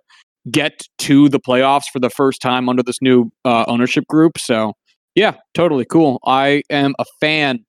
[0.50, 4.38] get to the playoffs for the first time under this new uh, ownership group.
[4.38, 4.74] So,
[5.14, 6.20] yeah, totally cool.
[6.24, 7.64] I am a fan.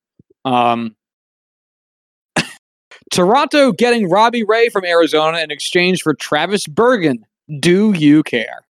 [0.45, 0.95] Um,
[3.11, 7.25] Toronto getting Robbie Ray from Arizona in exchange for Travis Bergen.
[7.59, 8.65] Do you care?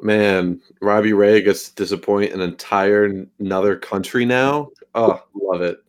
[0.00, 4.70] Man, Robbie Ray gets to disappoint an entire another country now.
[4.94, 5.83] Oh, love it.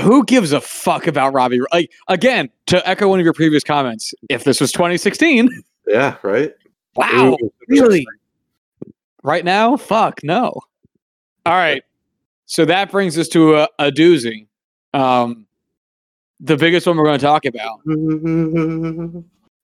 [0.00, 1.60] Who gives a fuck about Robbie?
[1.72, 5.48] Like again, to echo one of your previous comments, if this was 2016,
[5.86, 6.52] Yeah, right.
[6.96, 7.36] wow,
[7.68, 8.06] really?
[9.22, 10.60] Right now, fuck no.
[11.46, 11.82] All right,
[12.46, 14.46] so that brings us to a, a doozy.
[14.92, 15.46] Um,
[16.40, 17.80] the biggest one we're going to talk about: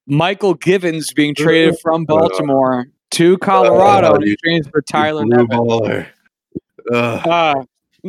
[0.09, 6.07] Mychal Givens being traded from Baltimore to Colorado Oh, in exchange for Tyler Nevin.
[6.93, 7.65] Uh,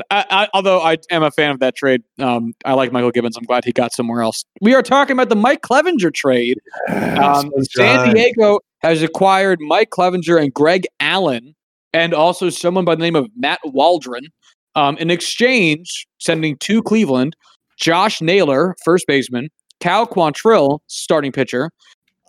[0.09, 3.37] I, I, although I am a fan of that trade, um, I like Mychal Givens.
[3.37, 4.43] I'm glad he got somewhere else.
[4.61, 6.59] We are talking about the Mike Clevinger trade.
[6.89, 11.55] Um, San Diego has acquired Mike Clevinger and Greg Allen,
[11.93, 14.27] and also someone by the name of Matt Waldron.
[14.75, 17.35] Um, in exchange, sending to Cleveland
[17.79, 21.69] Josh Naylor, first baseman, Cal Quantrill, starting pitcher,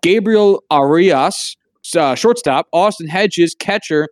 [0.03, 1.57] Gabriel Arias,
[1.97, 4.09] uh, shortstop, Austin Hedges, catcher,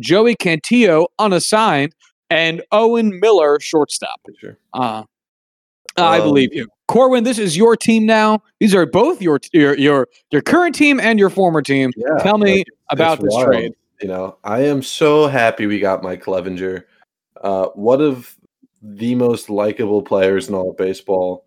[0.00, 1.92] Joey Cantillo, unassigned,
[2.30, 4.20] and Owen Miller, shortstop.
[4.38, 4.58] Sure.
[4.72, 5.04] Uh,
[5.96, 7.24] I Um, believe you, Corwin.
[7.24, 8.42] This is your team now.
[8.60, 11.90] These are both your your your your current team and your former team.
[11.96, 13.46] Yeah, Tell me like, about it's this wild.
[13.46, 13.72] trade.
[14.02, 16.84] You know, I am so happy we got Mike Clevinger.
[17.42, 18.36] Uh, one of
[18.82, 21.46] the most likable players in all of baseball.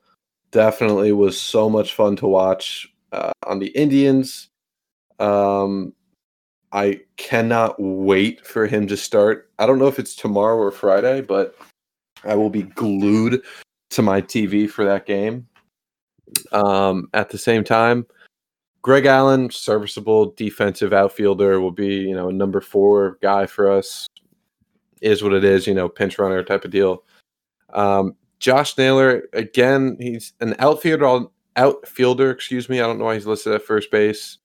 [0.51, 4.49] Definitely was so much fun to watch uh, on the Indians.
[5.19, 5.93] Um,
[6.71, 9.49] I cannot wait for him to start.
[9.57, 11.55] I don't know if it's tomorrow or Friday, but
[12.23, 13.41] I will be glued
[13.91, 15.47] to my TV for that game.
[16.51, 18.05] Um, at the same time,
[18.81, 24.07] Greg Allen, serviceable defensive outfielder, will be you know a number four guy for us.
[25.01, 27.03] Is what it is, you know, pinch runner type of deal.
[27.73, 31.27] Um, Josh Naylor, again, he's an outfielder.
[31.55, 32.79] Outfielder, excuse me.
[32.79, 34.37] I don't know why he's listed at first base.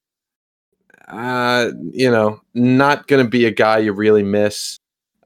[1.07, 4.79] Uh, you know, not going to be a guy you really miss.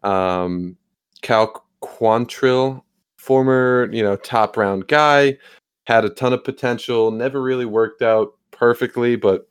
[0.03, 0.75] Um,
[1.21, 2.83] Cal Quantrill,
[3.17, 5.37] former, you know, top round guy,
[5.85, 9.49] had a ton of potential, never really worked out perfectly, but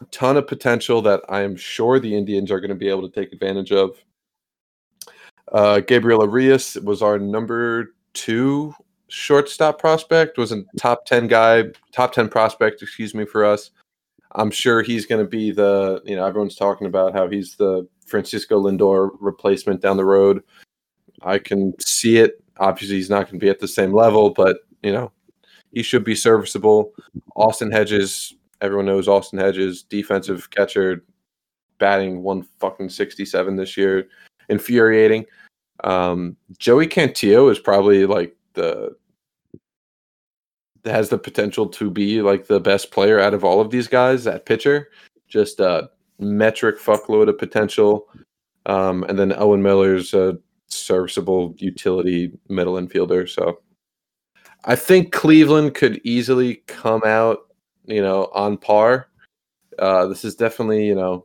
[0.00, 3.08] a ton of potential that I am sure the Indians are going to be able
[3.08, 3.96] to take advantage of.
[5.50, 8.74] Uh, Gabriel Arias was our number two
[9.08, 13.70] shortstop prospect, was a top 10 guy, top 10 prospect, excuse me, for us.
[14.32, 17.88] I'm sure he's going to be the, you know, everyone's talking about how he's the
[18.06, 20.42] Francisco Lindor replacement down the road.
[21.22, 22.42] I can see it.
[22.58, 25.12] Obviously, he's not going to be at the same level, but, you know,
[25.72, 26.92] he should be serviceable.
[27.36, 31.04] Austin Hedges, everyone knows Austin Hedges, defensive catcher,
[31.78, 34.08] batting one fucking 67 this year.
[34.48, 35.24] Infuriating.
[35.84, 38.96] Um, Joey Cantillo is probably like the
[40.88, 44.26] has the potential to be like the best player out of all of these guys
[44.26, 44.88] at pitcher.
[45.28, 48.08] Just a metric fuckload of potential.
[48.66, 53.28] Um, and then Owen Miller's a serviceable utility middle infielder.
[53.28, 53.60] So
[54.64, 57.38] I think Cleveland could easily come out,
[57.86, 59.08] you know, on par.
[59.78, 61.24] Uh, this is definitely, you know,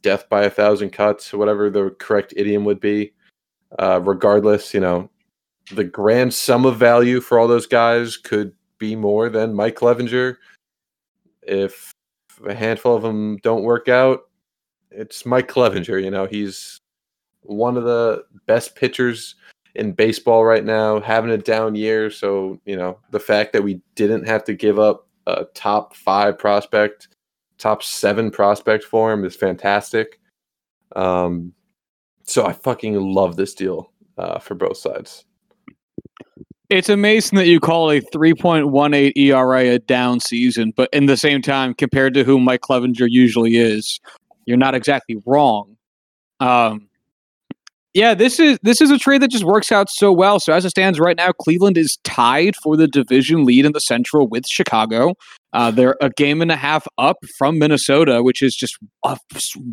[0.00, 3.12] death by a thousand cuts, whatever the correct idiom would be.
[3.78, 5.10] Uh, regardless, you know,
[5.70, 10.36] the grand sum of value for all those guys could be more than Mike Clevinger.
[11.42, 11.92] If
[12.46, 14.22] a handful of them don't work out,
[14.90, 16.02] it's Mike Clevinger.
[16.02, 16.78] You know, he's
[17.42, 19.36] one of the best pitchers
[19.74, 22.10] in baseball right now, having a down year.
[22.10, 26.38] So, you know, the fact that we didn't have to give up a top five
[26.38, 27.08] prospect,
[27.58, 30.20] top seven prospect for him is fantastic.
[30.94, 31.54] Um,
[32.24, 35.24] so I fucking love this deal uh, for both sides.
[36.68, 41.42] It's amazing that you call a 3.18 ERA a down season, but in the same
[41.42, 44.00] time, compared to who Mike Clevinger usually is,
[44.46, 45.76] you're not exactly wrong.
[46.40, 46.88] Um,
[47.94, 50.40] yeah, this is this is a trade that just works out so well.
[50.40, 53.80] So as it stands right now, Cleveland is tied for the division lead in the
[53.80, 55.14] Central with Chicago.
[55.52, 59.16] Uh, they're a game and a half up from Minnesota, which is just uh,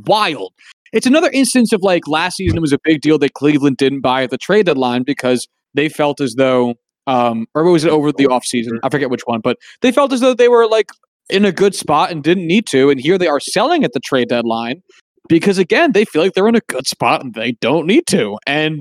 [0.06, 0.54] wild.
[0.92, 4.02] It's another instance of like last season it was a big deal that Cleveland didn't
[4.02, 6.76] buy at the trade deadline because they felt as though
[7.08, 8.80] um or was it over the offseason?
[8.84, 10.92] I forget which one, but they felt as though they were like
[11.30, 12.90] in a good spot and didn't need to.
[12.90, 14.82] And here they are selling at the trade deadline
[15.28, 18.38] because again, they feel like they're in a good spot and they don't need to.
[18.48, 18.80] And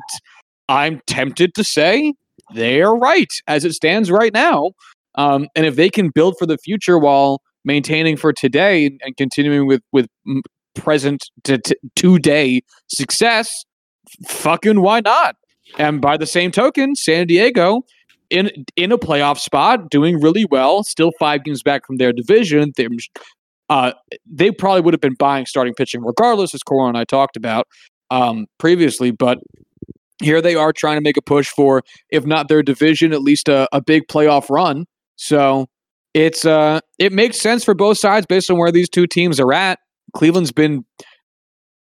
[0.69, 2.15] I'm tempted to say
[2.55, 4.73] they're right as it stands right now.
[5.15, 9.67] Um, and if they can build for the future while maintaining for today and, continuing
[9.67, 10.07] with with
[10.75, 13.65] present to, to today success,
[14.27, 15.37] fucking why not?
[15.77, 17.83] And by the same token, San Diego
[18.31, 22.73] in in a playoff spot, doing really well, still five games back from their division.
[22.77, 22.89] They're
[23.69, 23.93] uh,
[24.27, 27.67] they probably would have been buying starting pitching regardless, as Cora and I talked about
[28.11, 29.11] um, previously.
[29.11, 29.39] But
[30.23, 33.49] here they are trying to make a push for, if not their division, at least
[33.49, 34.87] a, a big playoff run.
[35.17, 35.67] So
[36.15, 39.53] it's uh, it makes sense for both sides based on where these two teams are
[39.53, 39.79] at.
[40.15, 40.85] Cleveland's been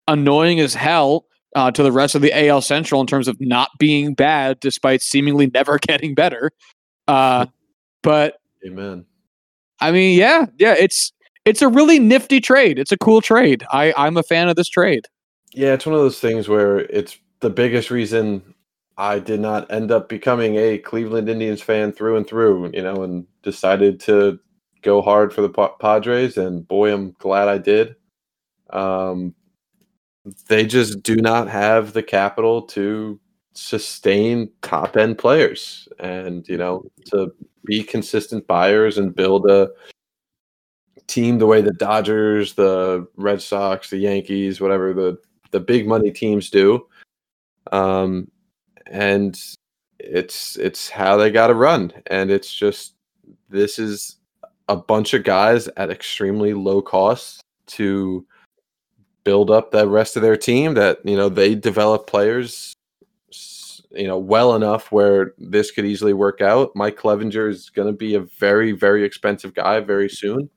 [0.08, 1.26] annoying as hell
[1.56, 5.02] uh, to the rest of the AL Central in terms of not being bad, despite
[5.02, 6.52] seemingly never getting better.
[7.08, 7.45] Uh,
[8.04, 9.06] but Amen.
[9.80, 11.12] I mean, yeah, yeah, it's
[11.45, 12.78] it's a really nifty trade.
[12.78, 13.64] It's a cool trade.
[13.72, 15.08] I I'm a fan of this trade.
[15.54, 18.54] Yeah, it's one of those things where it's the biggest reason
[18.97, 23.04] I did not end up becoming a Cleveland Indians fan through and through, you know,
[23.04, 24.39] and decided to
[24.82, 25.49] go hard for the
[25.80, 26.38] Padres.
[26.38, 27.95] And boy, I'm glad I did.
[28.70, 29.34] Um,
[30.47, 33.19] they just do not have the capital to
[33.53, 37.34] sustain top end players and, you know, to
[37.65, 39.69] be consistent buyers and build a
[41.07, 45.17] team the way the Dodgers, the Red Sox, the Yankees, whatever the
[45.51, 46.88] the big money teams do.
[47.72, 48.32] Um,
[48.88, 49.38] and
[49.99, 52.95] it's it's how they got to run, and it's just
[53.49, 54.17] this is
[54.69, 58.26] a bunch of guys at extremely low cost to
[59.24, 60.74] build up the rest of their team.
[60.74, 62.76] That you know they develop players
[63.93, 66.72] you know well enough where this could easily work out.
[66.76, 70.49] Mike Clevinger is going to be a very very expensive guy very soon.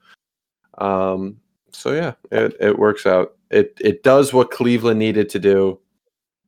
[0.78, 1.38] Um,
[1.72, 3.36] so yeah, it, it works out.
[3.50, 5.80] It it does what Cleveland needed to do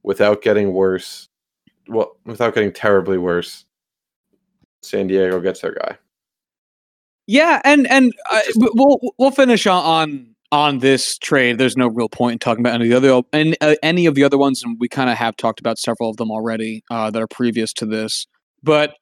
[0.02, 1.28] without getting worse.
[1.88, 3.64] Well, without getting terribly worse.
[4.82, 5.98] San Diego gets their guy.
[7.26, 11.58] Yeah, and and uh, we'll we'll finish on, on this trade.
[11.58, 14.14] There's no real point in talking about any of the other any, uh, any of
[14.14, 17.10] the other ones, and we kind of have talked about several of them already uh,
[17.10, 18.26] that are previous to this.
[18.62, 18.94] But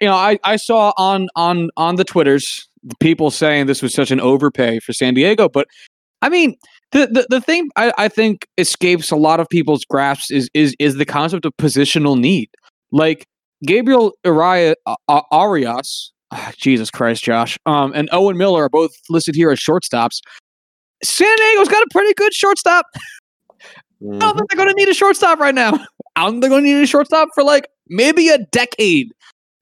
[0.00, 2.68] you know, I, I saw on on on the twitters
[3.00, 5.66] people saying this was such an overpay for San Diego, but
[6.22, 6.56] I mean,
[6.92, 10.74] the the, the thing I, I think escapes a lot of people's grasps is is
[10.78, 12.48] is the concept of positional need.
[12.92, 13.26] Like
[13.64, 19.34] Gabriel Arias, uh, Arias oh, Jesus Christ, Josh, um, and Owen Miller are both listed
[19.34, 20.20] here as shortstops.
[21.02, 22.86] San Diego's got a pretty good shortstop.
[24.02, 24.16] Mm-hmm.
[24.16, 25.72] I don't think they're going to need a shortstop right now.
[26.16, 29.12] I don't think they're going to need a shortstop for like maybe a decade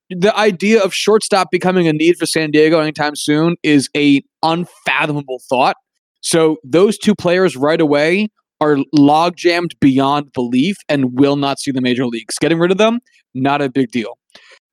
[0.09, 5.41] the idea of shortstop becoming a need for San Diego anytime soon is a unfathomable
[5.49, 5.77] thought.
[6.21, 8.29] So those two players right away
[8.61, 12.35] are log jammed beyond belief and will not see the major leagues.
[12.39, 12.99] Getting rid of them,
[13.33, 14.17] not a big deal.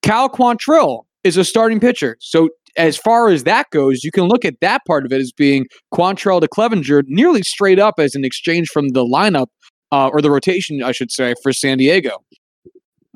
[0.03, 2.17] Cal Quantrill is a starting pitcher.
[2.21, 5.33] So as far as that goes, you can look at that part of it as
[5.33, 9.47] being Quantrill to Clevinger nearly straight up as an exchange from the lineup
[9.91, 12.19] uh, or the rotation, I should say, for San Diego.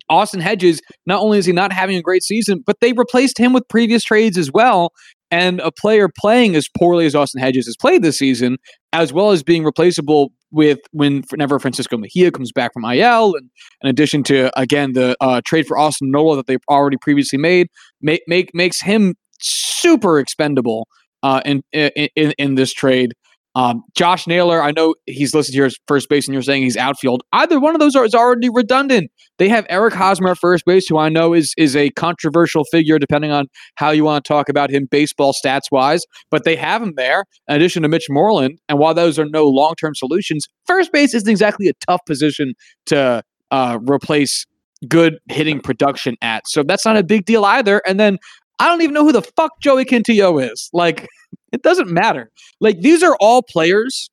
[0.09, 3.52] Austin Hedges, not only is he not having a great season, but they replaced him
[3.52, 4.92] with previous trades as well.
[5.32, 8.59] And a player playing as poorly as Austin Hedges has played this season,
[8.92, 13.50] as well as being replaceable with whenever Francisco Mejia comes back from IL, and
[13.82, 17.66] in addition to again the uh, trade for Austin Nola that they've already previously made,
[18.00, 20.89] make, make makes him super expendable
[21.22, 23.12] uh, in, in in this trade.
[23.57, 26.76] Um, Josh Naylor, I know he's listed here as first base, and you're saying he's
[26.76, 27.22] outfield.
[27.32, 29.11] Either one of those are, is already redundant.
[29.39, 32.99] They have Eric Hosmer at first base, who I know is is a controversial figure,
[32.99, 36.03] depending on how you want to talk about him baseball stats wise.
[36.30, 38.59] But they have him there, in addition to Mitch Moreland.
[38.68, 42.53] And while those are no long term solutions, first base isn't exactly a tough position
[42.87, 44.45] to uh, replace
[44.87, 46.47] good hitting production at.
[46.47, 47.80] So that's not a big deal either.
[47.87, 48.18] And then
[48.59, 50.70] I don't even know who the fuck Joey Quintillo is.
[50.72, 51.09] Like.
[51.52, 52.30] It doesn't matter.
[52.61, 54.11] Like these are all players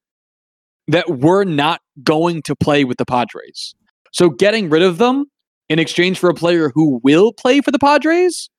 [0.87, 3.75] that were not going to play with the Padres.
[4.11, 5.25] So getting rid of them
[5.69, 8.49] in exchange for a player who will play for the Padres,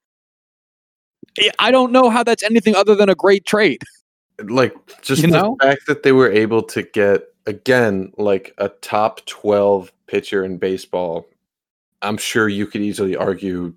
[1.40, 3.82] eh, I don't know how that's anything other than a great trade.
[4.42, 5.56] Like just you the know?
[5.62, 11.28] fact that they were able to get again like a top 12 pitcher in baseball.
[12.02, 13.74] I'm sure you could easily argue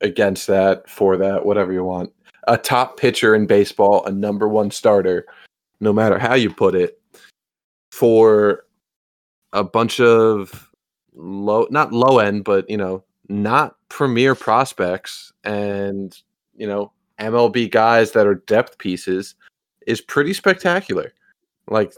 [0.00, 2.12] against that, for that, whatever you want
[2.48, 5.26] a top pitcher in baseball, a number one starter,
[5.80, 7.00] no matter how you put it,
[7.92, 8.64] for
[9.52, 10.70] a bunch of
[11.14, 16.20] low, not low end, but you know, not premier prospects and
[16.56, 19.34] you know MLB guys that are depth pieces
[19.86, 21.12] is pretty spectacular.
[21.68, 21.94] Like,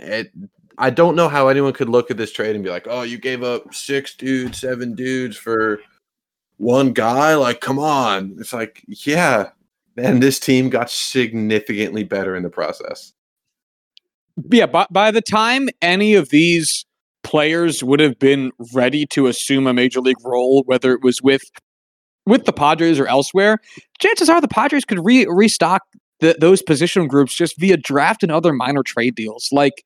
[0.00, 0.32] it,
[0.78, 3.18] I don't know how anyone could look at this trade and be like, "Oh, you
[3.18, 5.80] gave up six dudes, seven dudes for
[6.56, 8.36] one guy." Like, come on!
[8.38, 9.50] It's like, yeah,
[9.96, 13.12] and this team got significantly better in the process.
[14.50, 16.84] Yeah, by, by the time any of these
[17.22, 21.42] players would have been ready to assume a major league role, whether it was with
[22.26, 23.58] with the Padres or elsewhere,
[24.00, 25.82] chances are the Padres could re- restock
[26.20, 29.50] the, those position groups just via draft and other minor trade deals.
[29.52, 29.84] Like,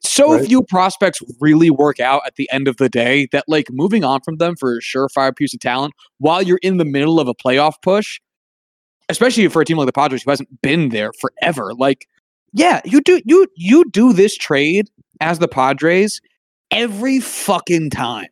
[0.00, 0.46] so Right.
[0.46, 4.20] few prospects really work out at the end of the day that like moving on
[4.20, 7.34] from them for a surefire piece of talent while you're in the middle of a
[7.34, 8.20] playoff push,
[9.08, 11.74] especially for a team like the Padres who hasn't been there forever.
[11.74, 12.06] Like,
[12.52, 14.88] yeah, you do you you do this trade
[15.20, 16.20] as the Padres
[16.70, 18.28] every fucking time.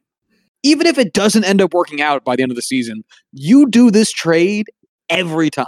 [0.63, 3.69] Even if it doesn't end up working out by the end of the season, you
[3.69, 4.67] do this trade
[5.11, 5.67] every time.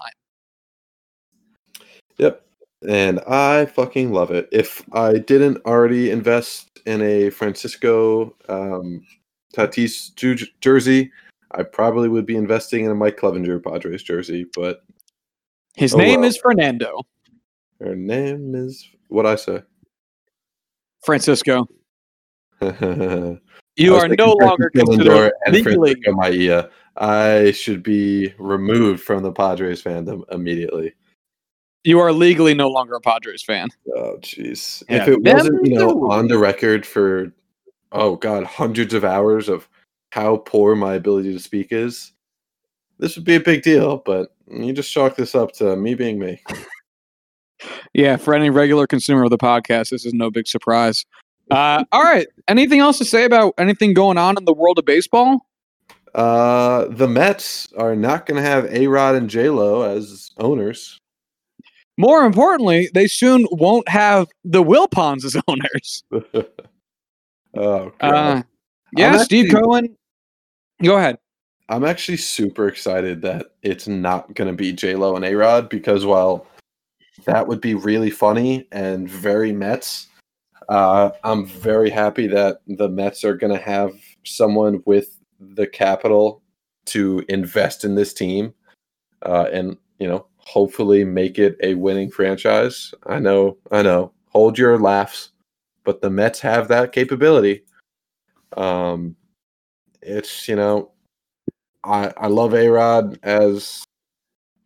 [2.18, 2.47] Yep.
[2.86, 4.48] And I fucking love it.
[4.52, 9.04] If I didn't already invest in a Francisco um,
[9.54, 11.10] Tatis ju- jersey,
[11.52, 14.46] I probably would be investing in a Mike Clevinger Padres jersey.
[14.54, 14.82] But
[15.76, 16.28] His Oh, name well.
[16.28, 17.02] is Fernando
[17.80, 19.62] her name is what I say.
[21.04, 21.66] Francisco.
[23.80, 25.94] You are no longer considered legally.
[26.08, 26.64] Maia.
[26.96, 30.94] I should be removed from the Padres fandom immediately.
[31.84, 33.68] You are legally no longer a Padres fan.
[33.96, 34.82] Oh, jeez.
[34.88, 36.10] Yeah, If it them wasn't, you know, too.
[36.10, 37.32] on the record for,
[37.92, 39.68] oh god, hundreds of hours of
[40.12, 42.12] how poor my ability to speak is,
[42.98, 43.98] this would be a big deal.
[44.04, 46.42] But you just chalk this up to me being me.
[47.92, 51.04] Yeah, for any regular consumer of the podcast, this is no big surprise.
[51.50, 52.28] Uh, all right.
[52.46, 55.40] Anything else to say about anything going on in the world of baseball?
[56.14, 61.00] Uh, the Mets are not going to have A Rod and J Lo as owners.
[61.99, 66.05] More importantly, they soon won't have the Wilpons as owners.
[67.55, 68.01] oh, God.
[68.01, 68.42] Uh,
[68.96, 69.96] yeah, Steve Cohen.
[70.82, 71.18] Go ahead.
[71.68, 75.68] I'm actually super excited that it's not going to be J Lo and A Rod
[75.68, 76.46] because while
[77.26, 80.07] that would be really funny and very Mets,
[80.68, 83.92] uh, I'm very happy that the Mets are going to have
[84.24, 86.42] someone with the capital
[86.86, 88.55] to invest in this team
[89.22, 92.94] uh, and you know hopefully make it a winning franchise.
[93.07, 94.12] I know, I know.
[94.30, 95.30] Hold your laughs,
[95.84, 97.64] but the Mets have that capability.
[98.57, 99.14] Um,
[100.01, 100.92] it's you know
[101.84, 103.84] I, I love A Rod as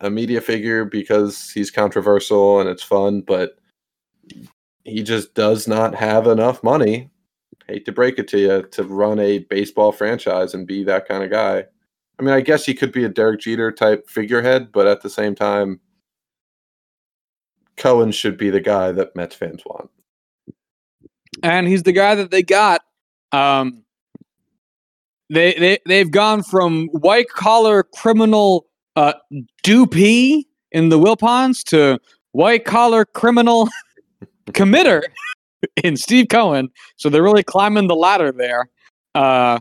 [0.00, 3.58] a media figure because he's controversial and it's fun, but
[4.84, 7.10] he just does not have enough money.
[7.68, 11.22] Hate to break it to you to run a baseball franchise and be that kind
[11.22, 11.64] of guy.
[12.22, 15.10] I mean, I guess he could be a Derek Jeter type figurehead, but at the
[15.10, 15.80] same time,
[17.76, 19.90] Cohen should be the guy that Mets fans want.
[21.42, 22.82] and he's the guy that they got.
[23.32, 23.82] Um,
[25.30, 29.14] they they they've gone from white collar criminal uh,
[29.64, 31.98] dupee in the Wilpons to
[32.30, 33.68] white collar criminal
[34.50, 35.02] committer
[35.82, 36.68] in Steve Cohen.
[36.98, 38.68] So they're really climbing the ladder there.
[39.12, 39.58] Uh,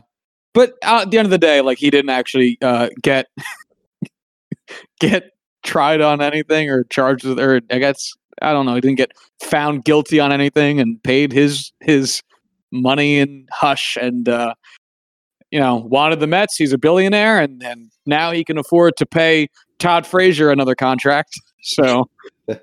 [0.54, 3.26] but at the end of the day, like he didn't actually uh, get
[5.00, 5.30] get
[5.64, 8.74] tried on anything or charged with, or I guess I don't know.
[8.74, 12.22] He didn't get found guilty on anything and paid his his
[12.70, 14.54] money in hush and uh,
[15.50, 16.56] you know wanted the Mets.
[16.56, 19.48] He's a billionaire and and now he can afford to pay
[19.78, 21.38] Todd Frazier another contract.
[21.64, 22.10] So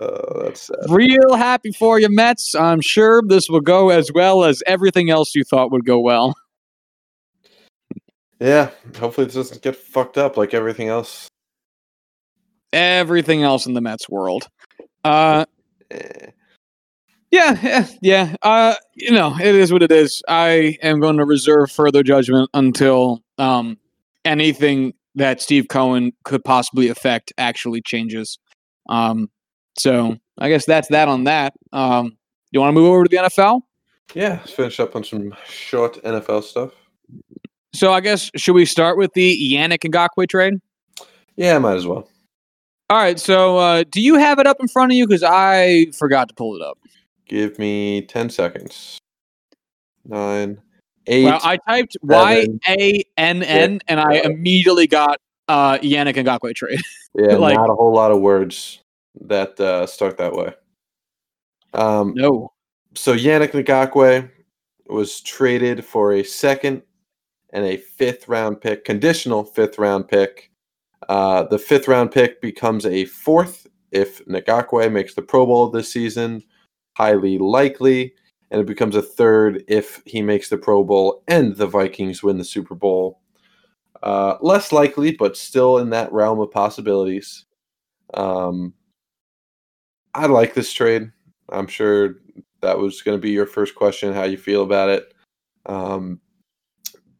[0.00, 0.76] Oh, that's sad.
[0.88, 2.54] real happy for you, Mets.
[2.54, 6.34] I'm sure this will go as well as everything else you thought would go well.
[8.40, 11.28] Yeah, hopefully this doesn't get fucked up like everything else.
[12.72, 14.46] Everything else in the Mets world.
[15.04, 15.44] Uh,
[15.90, 16.30] Eh.
[17.30, 18.36] Yeah, yeah, yeah.
[18.42, 20.22] Uh, you know, it is what it is.
[20.28, 23.78] I am going to reserve further judgment until um
[24.24, 28.38] anything that Steve Cohen could possibly affect actually changes.
[28.88, 29.28] Um,
[29.78, 31.54] so I guess that's that on that.
[31.72, 32.16] Um,
[32.50, 33.62] you want to move over to the NFL?
[34.14, 36.72] Yeah, let's finish up on some short NFL stuff.
[37.74, 40.54] So I guess should we start with the Yannick Ngakoue trade?
[41.36, 42.08] Yeah, might as well.
[42.90, 43.20] All right.
[43.20, 45.06] So uh, do you have it up in front of you?
[45.06, 46.78] Because I forgot to pull it up.
[47.26, 48.98] Give me 10 seconds.
[50.06, 50.58] Nine,
[51.06, 51.24] eight.
[51.24, 56.80] Well, I typed Y A N N, and I immediately got uh, Yannick Ngakoue trade.
[57.14, 58.80] yeah, like- not a whole lot of words
[59.22, 60.54] that uh, start that way.
[61.74, 62.52] Um, No.
[62.94, 64.30] so Yannick Ngakoue
[64.88, 66.82] was traded for a second
[67.52, 70.50] and a fifth round pick, conditional fifth round pick.
[71.08, 75.90] Uh, the fifth round pick becomes a fourth if Ngakoue makes the Pro Bowl this
[75.92, 76.42] season,
[76.96, 78.14] highly likely,
[78.50, 82.38] and it becomes a third if he makes the Pro Bowl and the Vikings win
[82.38, 83.20] the Super Bowl.
[84.02, 87.46] Uh, less likely, but still in that realm of possibilities.
[88.14, 88.74] Um,
[90.18, 91.10] I like this trade.
[91.50, 92.16] I'm sure
[92.60, 95.14] that was going to be your first question how you feel about it
[95.66, 96.20] um,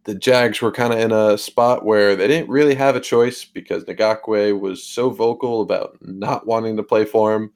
[0.04, 3.44] the Jags were kind of in a spot where they didn't really have a choice
[3.44, 7.52] because Ngakoue was so vocal about not wanting to play for him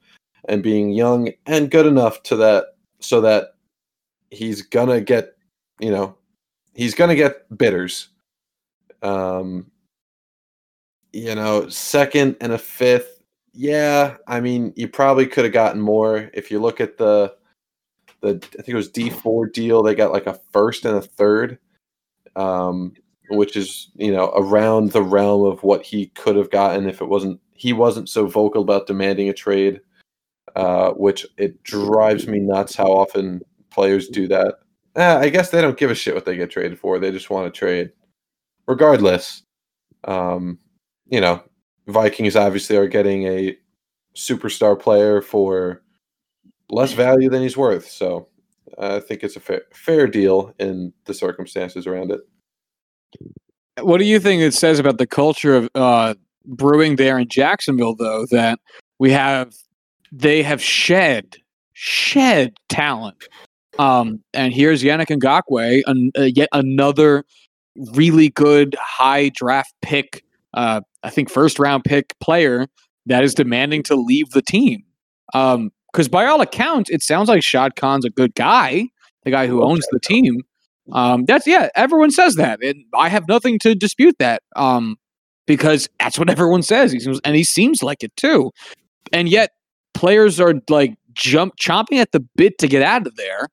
[0.47, 3.55] and being young and good enough to that so that
[4.29, 5.35] he's gonna get
[5.79, 6.15] you know
[6.73, 8.09] he's gonna get bitters
[9.01, 9.69] um
[11.11, 13.12] you know second and a fifth
[13.53, 17.33] yeah i mean you probably could have gotten more if you look at the
[18.21, 21.59] the i think it was d4 deal they got like a first and a third
[22.35, 22.93] um
[23.29, 27.07] which is you know around the realm of what he could have gotten if it
[27.07, 29.79] wasn't he wasn't so vocal about demanding a trade
[30.55, 33.41] uh, which it drives me nuts how often
[33.71, 34.59] players do that.
[34.95, 36.99] Eh, I guess they don't give a shit what they get traded for.
[36.99, 37.91] They just want to trade.
[38.67, 39.43] Regardless,
[40.03, 40.59] um,
[41.07, 41.43] you know,
[41.87, 43.57] Vikings obviously are getting a
[44.15, 45.81] superstar player for
[46.69, 47.87] less value than he's worth.
[47.89, 48.27] So
[48.79, 52.21] I think it's a fair, fair deal in the circumstances around it.
[53.81, 56.13] What do you think it says about the culture of uh,
[56.45, 58.59] brewing there in Jacksonville, though, that
[58.99, 59.53] we have
[60.11, 61.37] they have shed
[61.73, 63.27] shed talent.
[63.79, 67.25] Um, and here's Yannick Ngakoue, an, uh, yet another
[67.93, 70.23] really good high draft pick,
[70.53, 72.67] uh, I think first round pick player
[73.05, 74.83] that is demanding to leave the team.
[75.31, 78.87] Because um, by all accounts, it sounds like Shad Khan's a good guy,
[79.23, 80.41] the guy who owns the team.
[80.91, 84.43] Um, that's yeah, everyone says that, and I have nothing to dispute that.
[84.55, 84.97] Um,
[85.45, 86.91] because that's what everyone says.
[86.91, 88.51] He seems, and he seems like it too.
[89.11, 89.51] And yet,
[89.93, 93.49] players are like jump chomping at the bit to get out of there.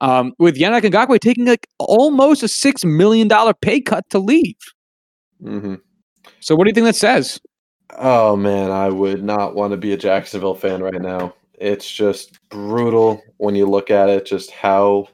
[0.00, 4.56] Um, with Yannick Ngakoue taking like almost a six million dollar pay cut to leave.
[5.40, 5.76] Mm-hmm.
[6.40, 7.40] So, what do you think that says?
[7.98, 11.34] Oh man, I would not want to be a Jacksonville fan right now.
[11.54, 14.26] It's just brutal when you look at it.
[14.26, 15.08] Just how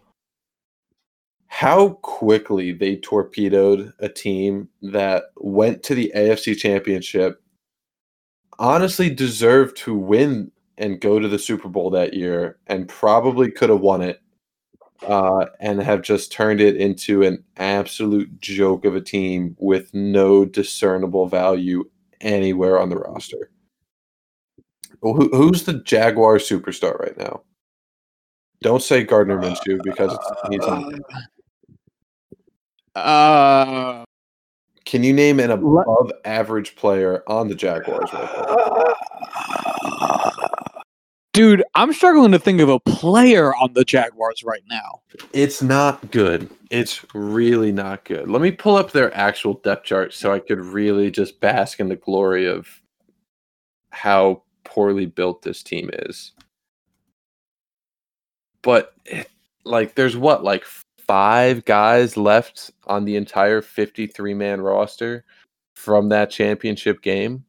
[1.49, 7.43] how quickly they torpedoed a team that went to the AFC Championship,
[8.59, 13.71] honestly deserved to win and go to the Super Bowl that year and probably could
[13.71, 14.21] have won it
[15.07, 20.44] uh, and have just turned it into an absolute joke of a team with no
[20.44, 21.84] discernible value
[22.20, 23.51] anywhere on the roster.
[25.03, 27.42] Who, who's the Jaguar superstar right now?
[28.61, 30.18] Don't say Gardner Minshew because
[30.51, 30.92] he's not.
[32.96, 34.05] Uh,
[34.84, 38.94] Can you name an above average player on the Jaguars right now?
[41.39, 45.03] Dude, I'm struggling to think of a player on the Jaguars right now.
[45.32, 46.51] It's not good.
[46.68, 48.28] It's really not good.
[48.28, 51.91] Let me pull up their actual depth chart so I could really just bask in
[51.91, 52.66] the glory of
[53.91, 56.32] how poorly built this team is.
[58.62, 58.97] But
[59.62, 60.64] like there's what like
[61.07, 65.24] five guys left on the entire 53 man roster
[65.76, 67.45] from that championship game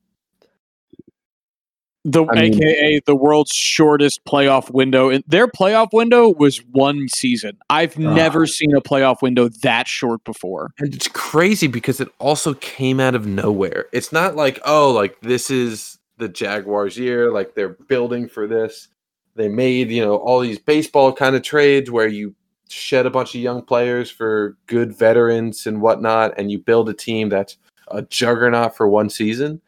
[2.06, 5.10] the I mean, aka the world's shortest playoff window.
[5.10, 7.58] And their playoff window was one season.
[7.70, 10.72] I've uh, never seen a playoff window that short before.
[10.80, 13.88] And it's crazy because it also came out of nowhere.
[13.92, 18.88] It's not like, oh, like this is the Jaguars year, like they're building for this.
[19.36, 22.36] They made, you know, all these baseball kind of trades where you
[22.70, 26.94] shed a bunch of young players for good veterans and whatnot, and you build a
[26.94, 27.58] team that's
[27.90, 29.62] a juggernaut for one season.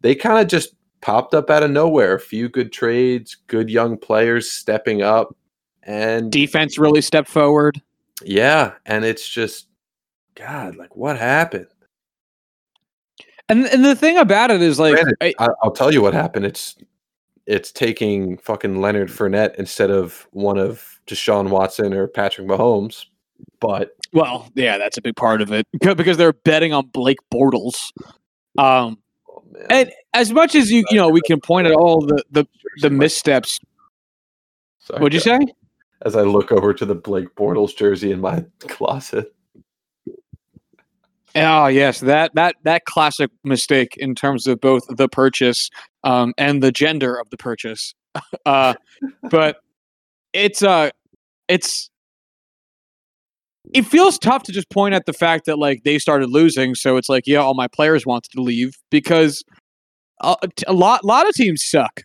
[0.00, 2.14] They kind of just popped up out of nowhere.
[2.14, 5.36] A few good trades, good young players stepping up,
[5.82, 7.80] and defense really stepped forward.
[8.22, 9.68] Yeah, and it's just
[10.34, 11.66] God, like what happened?
[13.48, 16.44] And and the thing about it is like Granted, I, will tell you what happened.
[16.44, 16.76] It's
[17.46, 23.06] it's taking fucking Leonard Fournette instead of one of Deshaun Watson or Patrick Mahomes.
[23.60, 27.90] But well, yeah, that's a big part of it because they're betting on Blake Bortles.
[28.58, 28.98] Um,
[29.50, 29.66] man.
[29.70, 32.46] And as much as you, you know, we can point at all the the,
[32.80, 33.60] the missteps.
[34.78, 35.38] Sorry, What'd you say?
[36.02, 39.34] As I look over to the Blake Bortles jersey in my closet.
[41.34, 45.70] Oh yes, that that that classic mistake in terms of both the purchase
[46.04, 47.94] um, and the gender of the purchase.
[48.46, 48.74] uh,
[49.30, 49.58] but
[50.32, 50.90] it's uh
[51.48, 51.90] it's
[53.74, 56.96] it feels tough to just point at the fact that like they started losing, so
[56.96, 59.44] it's like yeah, all my players wanted to leave because
[60.20, 62.02] a, a lot lot of teams suck.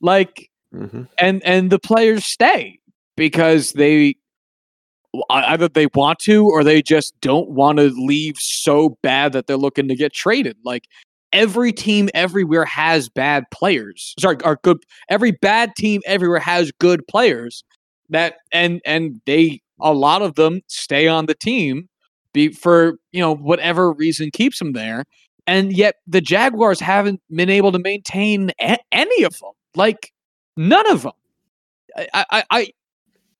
[0.00, 1.02] Like, mm-hmm.
[1.18, 2.78] and and the players stay
[3.16, 4.14] because they
[5.28, 9.56] either they want to or they just don't want to leave so bad that they're
[9.56, 10.56] looking to get traded.
[10.64, 10.84] Like
[11.32, 14.14] every team everywhere has bad players.
[14.18, 14.78] Sorry, are good.
[15.08, 17.64] Every bad team everywhere has good players
[18.10, 21.88] that and and they a lot of them stay on the team
[22.32, 25.04] be for you know whatever reason keeps them there,
[25.46, 29.50] and yet the Jaguars haven't been able to maintain a- any of them.
[29.74, 30.12] Like
[30.56, 31.12] none of them.
[31.96, 32.68] I, I, I,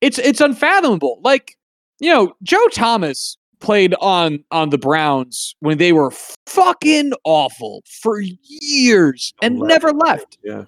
[0.01, 1.20] it's it's unfathomable.
[1.22, 1.57] Like
[2.01, 6.11] you know, Joe Thomas played on on the Browns when they were
[6.47, 9.68] fucking awful for years and Left.
[9.68, 10.38] never left.
[10.43, 10.64] Yeah.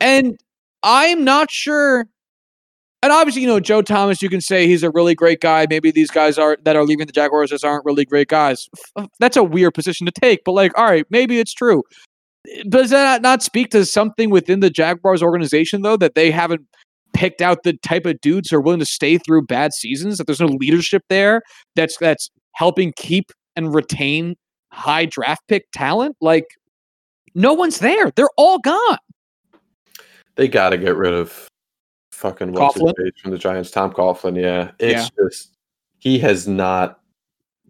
[0.00, 0.38] And
[0.82, 2.06] I'm not sure.
[3.02, 5.66] And obviously, you know, Joe Thomas, you can say he's a really great guy.
[5.68, 8.68] Maybe these guys are that are leaving the Jaguars just aren't really great guys.
[9.18, 11.82] That's a weird position to take, but like, all right, maybe it's true.
[12.68, 16.62] Does that not speak to something within the Jaguars organization, though, that they haven't
[17.12, 20.18] picked out the type of dudes who are willing to stay through bad seasons?
[20.18, 21.42] That there's no leadership there
[21.74, 24.36] that's that's helping keep and retain
[24.72, 26.16] high draft pick talent?
[26.20, 26.46] Like,
[27.34, 28.10] no one's there.
[28.10, 28.98] They're all gone.
[30.36, 31.48] They got to get rid of
[32.22, 32.96] fucking what's his Coughlin?
[32.96, 34.40] face from the Giants, Tom Coughlin.
[34.40, 35.24] Yeah, it's Yeah.
[35.24, 35.56] just
[35.98, 37.00] he has not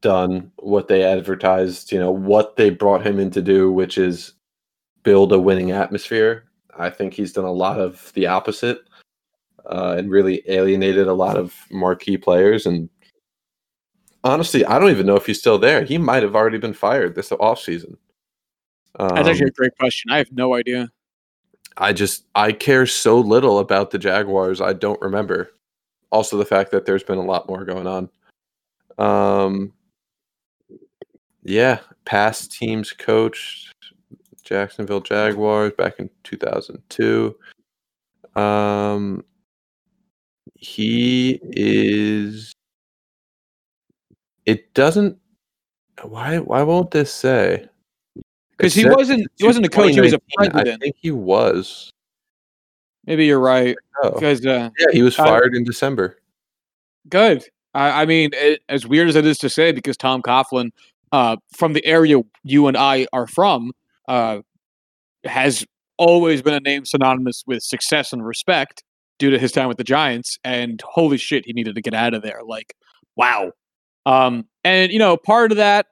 [0.01, 1.91] done what they advertised.
[1.91, 4.35] You know what they brought him in to do, which is
[5.03, 6.45] build a winning atmosphere.
[6.79, 8.83] I think he's done a lot of the opposite
[9.67, 12.67] uh, and really alienated a lot of marquee players.
[12.67, 12.89] And
[14.25, 15.85] honestly, I don't even know if he's still there.
[15.85, 17.97] He might have already been fired this offseason.
[18.99, 20.11] Um, That's actually a great question.
[20.11, 20.91] I have no idea.
[21.77, 24.61] I just I care so little about the Jaguars.
[24.61, 25.53] I don't remember.
[26.11, 28.11] Also, the fact that there's been a lot more going on.
[28.99, 29.73] Um,
[31.43, 33.73] yeah, past teams coached
[34.45, 37.35] Jacksonville Jaguars back in 2002.
[38.37, 39.25] Um,
[40.55, 42.53] he is.
[44.45, 45.19] It doesn't.
[46.03, 46.39] Why?
[46.39, 47.67] Why won't this say?
[48.63, 50.49] Because he wasn't he wasn't a coach, he was a 2019.
[50.49, 50.83] I president.
[50.83, 51.91] think he was.
[53.07, 53.77] Maybe you're right.
[54.03, 56.19] Because uh, Yeah, he was I- fired in December.
[57.09, 57.45] good.
[57.75, 60.71] I, I mean, it, as weird as it is to say, because Tom Coughlin,
[61.11, 63.73] uh, from the area you and I are from,
[64.09, 64.41] uh,
[65.25, 65.65] has
[65.97, 68.85] always been a name synonymous with success and respect
[69.19, 70.39] due to his time with the Giants.
[70.45, 72.41] And holy shit, he needed to get out of there.
[72.45, 72.75] Like,
[73.17, 73.53] wow.
[74.05, 75.87] Um, and you know, part of that,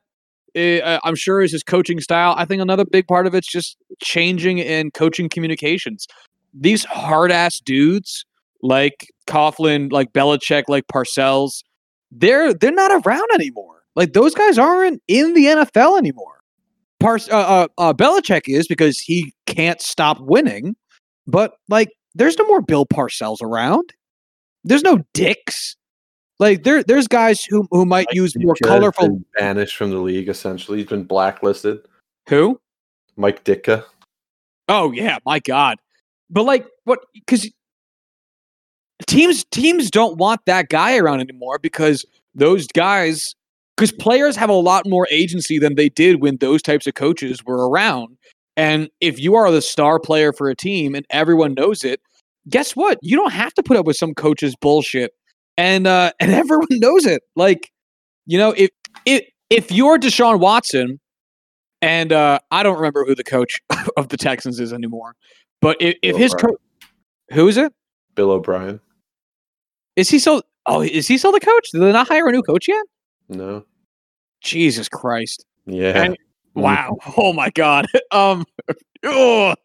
[0.55, 2.34] eh, I'm sure, is his coaching style.
[2.36, 6.07] I think another big part of it's just changing in coaching communications.
[6.53, 8.24] These hard ass dudes
[8.62, 11.62] like Coughlin, like Belichick, like Parcells,
[12.11, 13.82] they're they're not around anymore.
[13.96, 16.40] Like those guys aren't in the NFL anymore.
[16.98, 20.76] Par- uh, uh, uh, Belichick is because he can't stop winning,
[21.26, 23.92] but like there's no more Bill Parcells around.
[24.64, 25.76] There's no dicks.
[26.41, 29.20] Like there, there's guys who who might use more Ditka has colorful.
[29.38, 30.28] banished from the league.
[30.28, 31.80] Essentially, he's been blacklisted.
[32.28, 32.59] Who?
[33.16, 33.84] Mike Ditka.
[34.66, 35.78] Oh yeah, my God.
[36.30, 37.01] But like what?
[37.12, 37.49] Because
[39.07, 43.34] teams teams don't want that guy around anymore because those guys
[43.76, 47.45] because players have a lot more agency than they did when those types of coaches
[47.45, 48.16] were around.
[48.57, 52.01] And if you are the star player for a team and everyone knows it,
[52.49, 52.99] guess what?
[53.03, 55.12] You don't have to put up with some coach's bullshit.
[55.61, 57.22] And uh and everyone knows it.
[57.36, 57.70] Like,
[58.26, 58.70] you know, if
[59.04, 60.98] if if you're Deshaun Watson,
[61.82, 63.61] and uh I don't remember who the coach
[63.96, 65.14] of the Texans is anymore.
[65.61, 66.58] But if, if his coach
[67.32, 67.72] who is it?
[68.14, 68.80] Bill O'Brien.
[69.96, 71.70] Is he still oh is he still the coach?
[71.70, 72.84] Did they not hire a new coach yet?
[73.28, 73.64] No.
[74.42, 75.44] Jesus Christ.
[75.66, 76.02] Yeah.
[76.04, 76.16] And-
[76.56, 76.96] Wow.
[77.16, 77.86] Oh my God.
[78.11, 78.44] um,
[79.06, 79.56] ugh.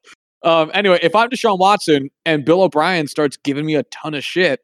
[0.43, 0.72] um.
[0.74, 4.60] Anyway, if I'm Deshaun Watson and Bill O'Brien starts giving me a ton of shit,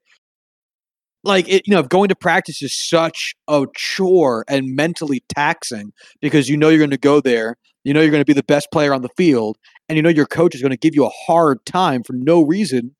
[1.24, 5.92] like it, you know, going to practice is such a chore and mentally taxing
[6.22, 8.44] because you know you're going to go there, you know you're going to be the
[8.44, 9.58] best player on the field,
[9.88, 12.42] and you know your coach is going to give you a hard time for no
[12.42, 12.96] reason,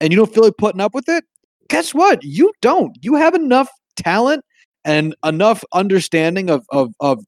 [0.00, 1.24] and you don't feel like putting up with it.
[1.68, 2.22] Guess what?
[2.22, 2.96] You don't.
[3.00, 4.44] You have enough talent
[4.84, 7.24] and enough understanding of of of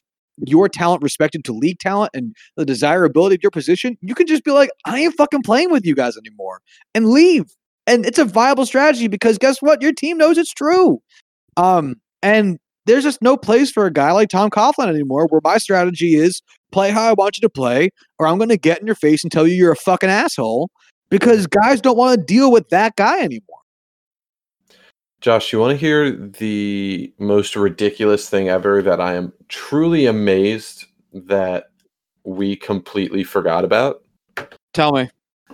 [0.46, 4.44] your talent respected to league talent and the desirability of your position, you can just
[4.44, 6.60] be like, I ain't fucking playing with you guys anymore
[6.94, 7.44] and leave.
[7.86, 9.82] And it's a viable strategy because guess what?
[9.82, 11.02] Your team knows it's true.
[11.56, 15.58] Um, and there's just no place for a guy like Tom Coughlin anymore where my
[15.58, 18.86] strategy is play how I want you to play, or I'm going to get in
[18.86, 20.70] your face and tell you you're a fucking asshole
[21.08, 23.58] because guys don't want to deal with that guy anymore.
[25.20, 30.84] Josh, you want to hear the most ridiculous thing ever that I am truly amazed
[31.12, 31.70] that
[32.24, 34.02] we completely forgot about?
[34.74, 35.08] Tell me.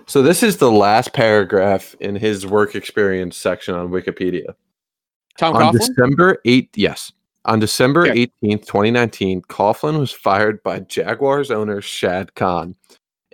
[0.07, 4.55] So this is the last paragraph in his work experience section on Wikipedia.
[5.37, 5.79] Tom on Coughlin?
[5.79, 7.13] December 8th, yes.
[7.45, 8.13] On December Yeah.
[8.13, 12.75] 18th, 2019, Coughlin was fired by Jaguars owner Shad Khan.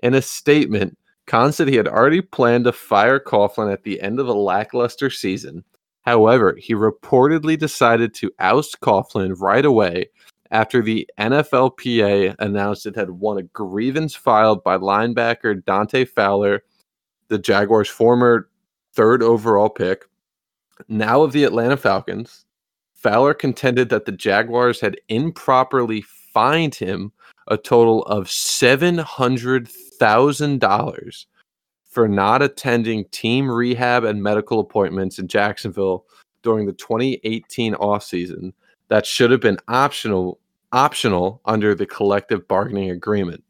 [0.03, 4.19] In a statement, Khan said he had already planned to fire Coughlin at the end
[4.19, 5.63] of a lackluster season.
[6.03, 10.09] However, he reportedly decided to oust Coughlin right away
[10.51, 16.63] after the NFLPA announced it had won a grievance filed by linebacker Dante Fowler,
[17.27, 18.49] the Jaguars' former
[18.93, 20.05] third overall pick,
[20.87, 22.45] now of the Atlanta Falcons.
[22.93, 27.11] Fowler contended that the Jaguars had improperly fined him
[27.47, 31.25] a total of $700,000
[31.85, 36.05] for not attending team rehab and medical appointments in Jacksonville
[36.43, 38.51] during the 2018 offseason
[38.89, 40.39] that should have been optional
[40.71, 43.43] optional under the collective bargaining agreement.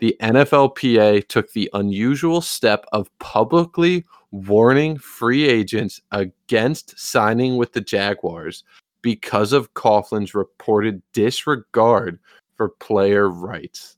[0.00, 7.80] The NFLPA took the unusual step of publicly warning free agents against signing with the
[7.80, 8.64] Jaguars
[9.02, 12.18] because of Coughlin's reported disregard
[12.56, 13.96] for player rights.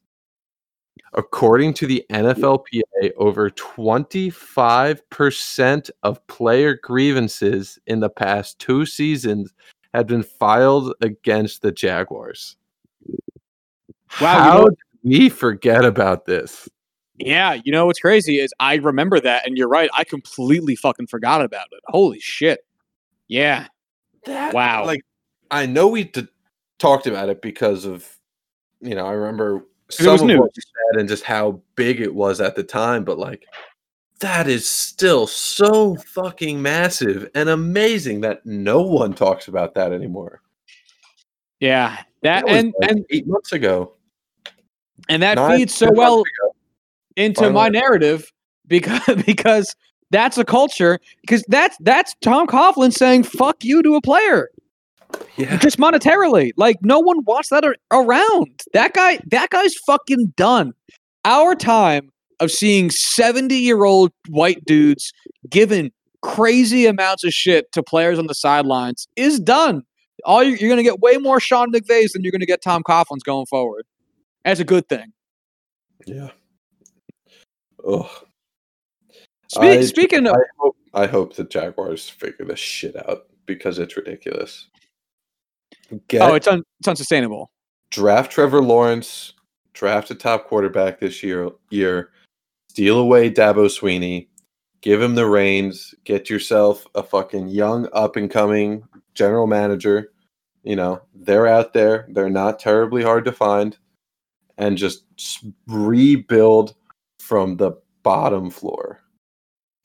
[1.13, 9.55] According to the NFLPA, over 25% of player grievances in the past two seasons
[9.95, 12.57] had been filed against the Jaguars.
[14.21, 16.69] Wow, How you know- did we forget about this?
[17.17, 19.89] Yeah, you know what's crazy is I remember that, and you're right.
[19.95, 21.81] I completely fucking forgot about it.
[21.87, 22.67] Holy shit.
[23.29, 23.69] Yeah.
[24.27, 24.85] That, Wow.
[24.85, 25.03] Like,
[25.51, 26.27] I know we d-
[26.81, 28.09] talked about it because of,
[28.81, 30.39] you know, I remember it some was of news.
[30.41, 33.47] what we said and just how big it was at the time, but like,
[34.25, 40.41] that is still so fucking massive and amazing that no one talks about that anymore.
[41.61, 41.97] Yeah.
[42.23, 43.93] That, That and like and eight months ago.
[45.09, 46.55] and that nine, feeds so well ago.
[47.17, 47.53] into Finally.
[47.55, 48.33] my narrative
[48.67, 49.77] because because
[50.11, 54.49] that's a culture because that's that's Tom Coughlin saying fuck you to a player
[55.37, 55.57] Yeah.
[55.59, 56.53] just monetarily.
[56.57, 58.63] Like no one wants that around.
[58.73, 60.73] That guy that guy's fucking done.
[61.27, 62.11] Our time
[62.41, 65.13] of seeing 70-year-old white dudes
[65.51, 65.91] giving
[66.23, 69.83] crazy amounts of shit to players on the sidelines is done.
[70.25, 72.63] All you're, you're going to get way more Sean McVays than you're going to get
[72.63, 73.85] Tom Coughlin's going forward.
[74.45, 75.13] That's a good thing.
[76.07, 76.31] Yeah.
[79.49, 83.79] Spe- I- speaking of I hope I hope the Jaguars figure this shit out because
[83.79, 84.69] it's ridiculous.
[86.09, 87.51] Get Oh, it's un- it's unsustainable.
[87.91, 89.35] draft Trevor Lawrence,
[89.75, 92.11] draft a top quarterback this year year,
[92.75, 94.27] steal away Dabo Swinney,
[94.81, 98.83] give him the reins, get yourself a fucking young up and coming
[99.15, 100.13] general manager.
[100.65, 103.79] You know, they're out there, they're not terribly hard to find,
[104.59, 105.05] and just
[105.69, 106.75] rebuild
[107.21, 108.99] from the bottom floor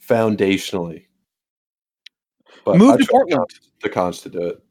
[0.03, 1.05] foundationally.
[2.65, 3.45] But Move I to Portland.
[3.83, 4.63] The cons to do it.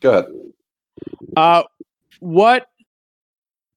[0.00, 0.24] Go ahead.
[1.36, 1.62] Uh,
[2.18, 2.66] what?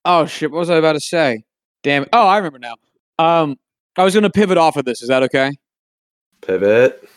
[0.06, 0.50] Oh shit!
[0.50, 1.44] What was I about to say?
[1.84, 2.04] Damn.
[2.04, 2.10] it.
[2.14, 2.76] Oh, I remember now.
[3.20, 3.60] Um,
[3.98, 5.02] I was gonna pivot off of this.
[5.02, 5.52] Is that okay?
[6.42, 7.08] Pivot.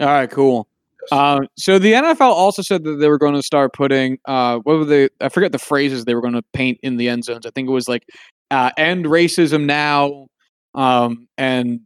[0.00, 0.68] All right, cool.
[1.12, 4.78] Um, so the NFL also said that they were going to start putting uh, what
[4.78, 5.08] were they?
[5.20, 7.46] I forget the phrases they were going to paint in the end zones.
[7.46, 8.04] I think it was like
[8.50, 10.26] uh, "end racism now,"
[10.74, 11.80] um, and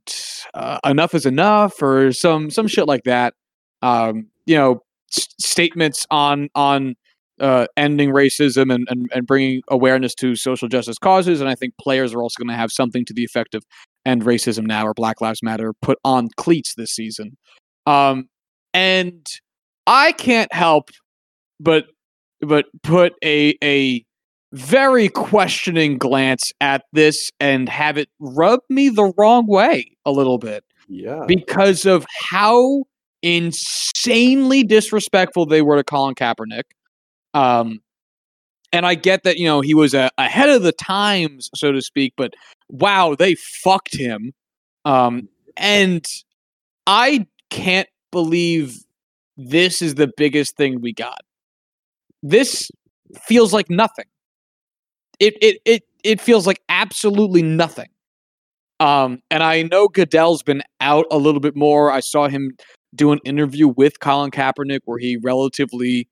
[0.55, 3.35] uh, "enough is enough" or some some shit like that.
[3.83, 4.83] Um, you know,
[5.15, 6.97] s- statements on on
[7.41, 11.41] uh, ending racism and, and and bringing awareness to social justice causes.
[11.41, 13.65] And I think players are also going to have something to the effect of
[14.07, 17.37] "end racism now" or "Black Lives Matter" put on cleats this season.
[17.87, 18.29] Um,
[18.75, 19.27] and
[19.87, 20.91] I can't help
[21.59, 21.87] but
[22.41, 24.05] but put a a
[24.53, 30.39] very questioning glance at this and have it rub me the wrong way a little
[30.39, 31.25] bit Yeah.
[31.29, 32.83] because of how
[33.23, 36.65] insanely disrespectful they were to Colin Kaepernick.
[37.35, 37.81] Um,
[38.73, 41.83] and I get that you know he was a, ahead of the times, so to
[41.83, 42.35] speak, but
[42.69, 44.33] wow, they fucked him.
[44.85, 46.07] Um, and
[46.87, 48.77] I can't believe
[49.37, 51.21] this is the biggest thing we got.
[52.23, 52.71] This
[53.27, 54.07] feels like nothing.
[55.19, 57.89] It it it it feels like absolutely nothing.
[58.79, 61.93] Um, and I know Goodell's been out a little bit more.
[61.93, 62.57] I saw him
[62.95, 66.09] do an interview with Colin Kaepernick where he relatively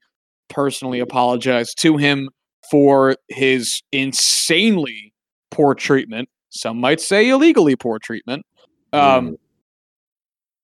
[0.49, 2.29] personally apologize to him
[2.71, 5.13] for his insanely
[5.51, 6.29] poor treatment.
[6.51, 8.45] Some might say illegally poor treatment.
[8.93, 9.37] Um, Mm.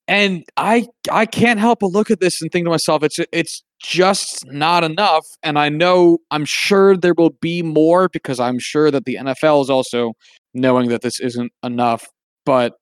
[0.09, 3.62] and I I can't help but look at this and think to myself, it's it's
[3.80, 5.26] just not enough.
[5.43, 9.62] And I know I'm sure there will be more because I'm sure that the NFL
[9.62, 10.12] is also
[10.55, 12.07] knowing that this isn't enough.
[12.47, 12.74] But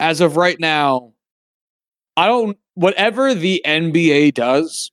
[0.00, 1.12] as of right now,
[2.16, 4.90] I don't whatever the NBA does,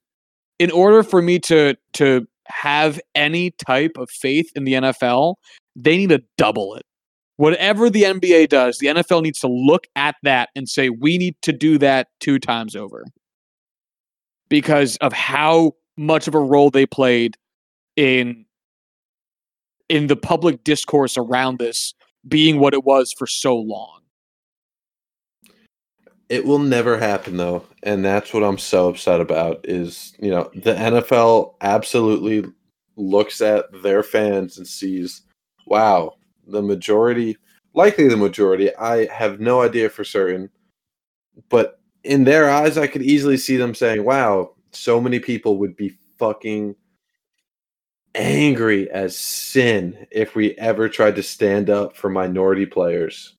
[0.60, 5.36] in order for me to to have any type of faith in the NFL,
[5.76, 6.84] they need to double it.
[7.38, 11.36] Whatever the NBA does, the NFL needs to look at that and say, we need
[11.43, 13.05] to do that two times over.
[14.49, 17.36] because of how much of a role they played
[17.95, 18.45] in
[19.89, 21.93] in the public discourse around this
[22.28, 23.99] being what it was for so long.
[26.30, 30.52] It will never happen though, and that's what I'm so upset about is, you know,
[30.54, 32.46] the NFL absolutely
[32.96, 35.24] looks at their fans and sees,
[35.66, 36.14] wow,
[36.48, 37.36] the majority,
[37.74, 40.52] likely the majority, I have no idea for certain,
[41.50, 45.76] but in their eyes I could easily see them saying, wow, so many people would
[45.76, 46.76] be fucking
[48.14, 53.36] angry as sin if we ever tried to stand up for minority players.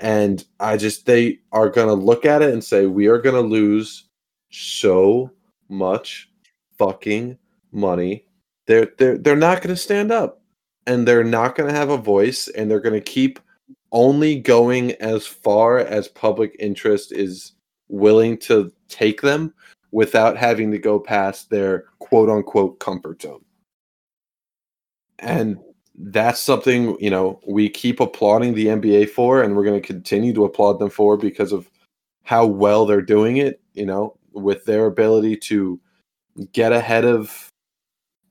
[0.00, 3.34] And I just, they are going to look at it and say, we are going
[3.34, 4.08] to lose
[4.50, 5.30] so
[5.68, 6.30] much
[6.78, 7.38] fucking
[7.70, 8.24] money.
[8.66, 10.40] They're, they're, they're not going to stand up
[10.86, 13.38] and they're not going to have a voice and they're going to keep
[13.92, 17.52] only going as far as public interest is
[17.88, 19.52] willing to take them
[19.92, 23.44] without having to go past their quote unquote comfort zone.
[25.18, 25.58] And
[26.04, 30.32] that's something, you know, we keep applauding the NBA for, and we're going to continue
[30.32, 31.70] to applaud them for because of
[32.24, 35.78] how well they're doing it, you know, with their ability to
[36.52, 37.48] get ahead of,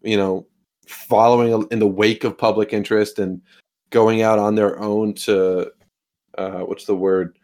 [0.02, 0.48] you know,
[0.88, 3.42] following in the wake of public interest and
[3.92, 5.72] going out on their own to,
[6.38, 7.36] uh, what's the word?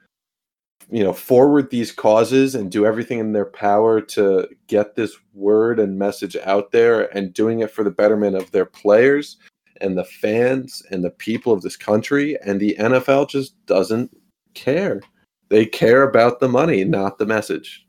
[0.92, 5.80] you know forward these causes and do everything in their power to get this word
[5.80, 9.38] and message out there and doing it for the betterment of their players
[9.82, 14.16] and the fans and the people of this country and the NFL just doesn't
[14.54, 15.02] care.
[15.50, 17.86] They care about the money, not the message.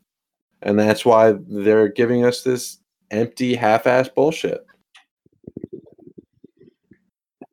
[0.63, 2.79] And that's why they're giving us this
[3.11, 4.67] empty half-ass bullshit.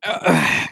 [0.06, 0.66] Uh,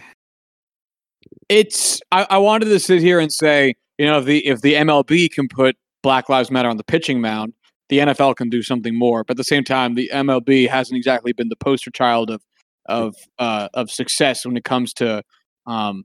[1.48, 4.74] it's I, I wanted to sit here and say you know, if the if the
[4.74, 7.52] MLB can put Black Lives Matter on the pitching mound,
[7.88, 9.22] the NFL can do something more.
[9.22, 12.42] But at the same time, the MLB hasn't exactly been the poster child of
[12.87, 15.22] of uh, of success when it comes to
[15.66, 16.05] um,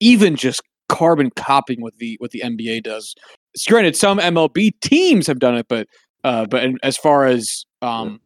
[0.00, 3.14] even just carbon copying what the what the NBA does.
[3.54, 5.86] It's granted, some MLB teams have done it, but
[6.24, 8.20] uh, but as far as um,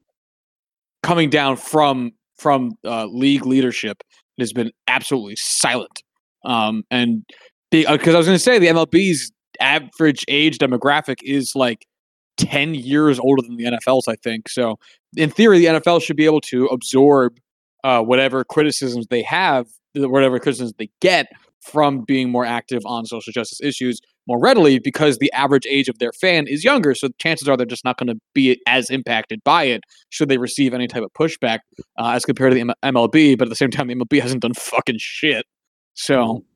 [1.02, 4.02] coming down from from uh, league leadership,
[4.38, 6.02] it has been absolutely silent.
[6.44, 7.24] Um, and
[7.70, 9.30] because uh, I was going to say the MLB's
[9.60, 11.86] average age demographic is like
[12.36, 14.48] 10 years older than the NFL's, I think.
[14.48, 14.78] So,
[15.16, 17.38] in theory, the NFL should be able to absorb
[17.84, 21.28] uh, whatever criticisms they have, whatever criticisms they get
[21.60, 25.98] from being more active on social justice issues more readily because the average age of
[25.98, 26.94] their fan is younger.
[26.94, 30.38] So, chances are they're just not going to be as impacted by it should they
[30.38, 31.60] receive any type of pushback
[31.98, 33.36] uh, as compared to the MLB.
[33.36, 35.44] But at the same time, the MLB hasn't done fucking shit.
[35.94, 36.46] So, mm-hmm.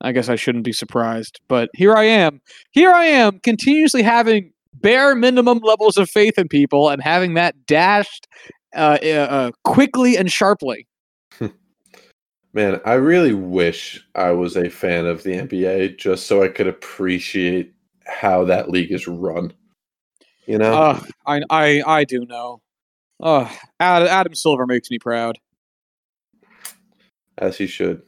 [0.00, 1.40] I guess I shouldn't be surprised.
[1.48, 2.40] But here I am.
[2.72, 7.66] Here I am, continuously having bare minimum levels of faith in people and having that
[7.66, 8.26] dashed
[8.74, 10.86] uh, uh, uh quickly and sharply.
[12.52, 16.66] Man, I really wish I was a fan of the NBA just so I could
[16.66, 17.74] appreciate
[18.06, 19.52] how that league is run.
[20.46, 22.60] You know, uh, I I I do know.
[23.20, 23.50] Uh,
[23.80, 25.38] Adam, Adam Silver makes me proud.
[27.38, 28.02] As he should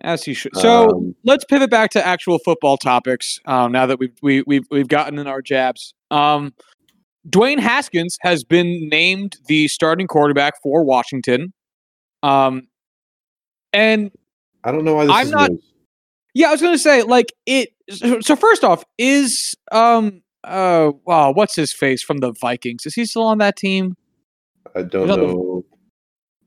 [0.00, 0.56] as he should.
[0.56, 3.40] So um, let's pivot back to actual football topics.
[3.46, 5.94] Um, now that we've we, have we we've gotten in our jabs.
[6.12, 6.54] Um,
[7.28, 11.52] Dwayne Haskins has been named the starting quarterback for Washington.
[12.22, 12.68] Um,
[13.72, 14.10] and
[14.64, 15.50] I don't know why this I'm not.
[15.50, 15.62] News.
[16.34, 17.70] Yeah, I was going to say like it.
[18.20, 22.86] So first off, is um uh wow, what's his face from the Vikings?
[22.86, 23.96] Is he still on that team?
[24.74, 25.64] I don't know.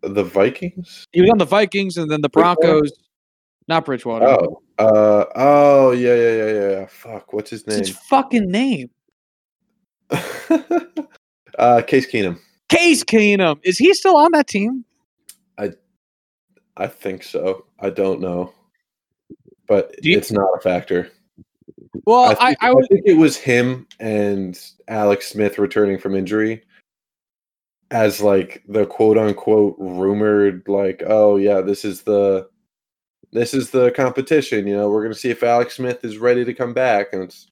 [0.02, 1.06] The, the, Vikings.
[1.12, 2.92] He was on the Vikings and then the Broncos.
[3.68, 4.28] Not Bridgewater.
[4.28, 6.86] Oh, uh, oh, yeah, yeah, yeah, yeah.
[6.88, 7.80] Fuck, what's his name?
[7.80, 8.90] What's his fucking name?
[11.60, 12.40] uh, Case Keenum.
[12.70, 13.60] Case Keenum.
[13.64, 14.86] Is he still on that team?
[15.58, 15.72] I,
[16.78, 17.66] I think so.
[17.80, 18.54] I don't know,
[19.68, 21.12] but you, it's not a factor.
[22.06, 25.98] Well, I think, I, I, would, I think it was him and Alex Smith returning
[25.98, 26.64] from injury
[27.92, 32.50] as like the quote unquote rumored like oh yeah this is the
[33.36, 34.66] this is the competition.
[34.66, 37.08] You know, we're going to see if Alex Smith is ready to come back.
[37.12, 37.48] And it's,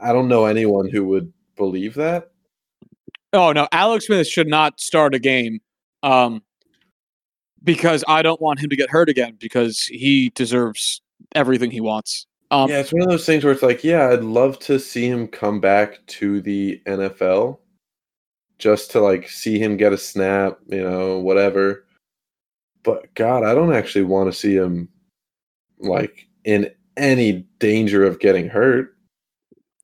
[0.00, 2.30] I don't know anyone who would believe that.
[3.34, 5.60] Oh no, Alex Smith should not start a game,
[6.02, 6.42] um,
[7.62, 11.02] because I don't want him to get hurt again because he deserves
[11.34, 12.26] everything he wants.
[12.50, 15.06] Um, yeah, it's one of those things where it's like, yeah, I'd love to see
[15.06, 17.58] him come back to the NFL,
[18.58, 21.84] just to like see him get a snap, you know, whatever
[22.88, 24.88] but God, I don't actually want to see him
[25.78, 28.96] like in any danger of getting hurt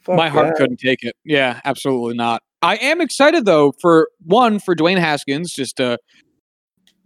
[0.04, 0.56] Fuck My heart that.
[0.56, 1.16] couldn't take it.
[1.24, 2.42] Yeah, absolutely not.
[2.62, 5.98] I am excited though for one for Dwayne Haskins just to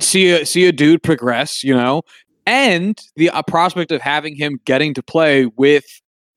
[0.00, 2.02] see a see a dude progress, you know,
[2.46, 5.84] and the uh, prospect of having him getting to play with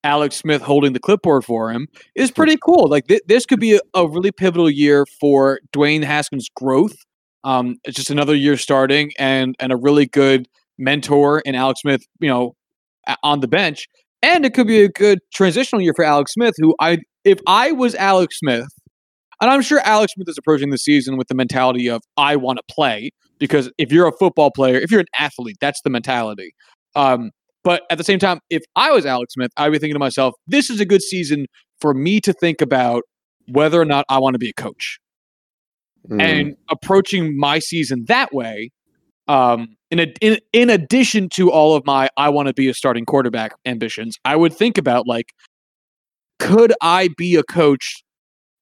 [0.03, 2.87] Alex Smith holding the clipboard for him is pretty cool.
[2.87, 6.95] Like th- this could be a, a really pivotal year for Dwayne Haskins' growth.
[7.43, 10.47] Um, it's just another year starting and and a really good
[10.79, 12.55] mentor in Alex Smith, you know,
[13.07, 13.87] a- on the bench.
[14.23, 17.71] And it could be a good transitional year for Alex Smith, who I if I
[17.71, 18.67] was Alex Smith,
[19.39, 22.57] and I'm sure Alex Smith is approaching the season with the mentality of I want
[22.57, 26.53] to play because if you're a football player, if you're an athlete, that's the mentality.
[26.95, 27.31] Um,
[27.63, 30.33] but at the same time, if I was Alex Smith, I'd be thinking to myself,
[30.47, 31.45] this is a good season
[31.79, 33.03] for me to think about
[33.47, 34.99] whether or not I want to be a coach
[36.09, 36.19] Mm.
[36.19, 38.71] and approaching my season that way
[39.27, 42.73] um in, a, in in addition to all of my i want to be a
[42.73, 45.33] starting quarterback ambitions i would think about like
[46.39, 48.03] could i be a coach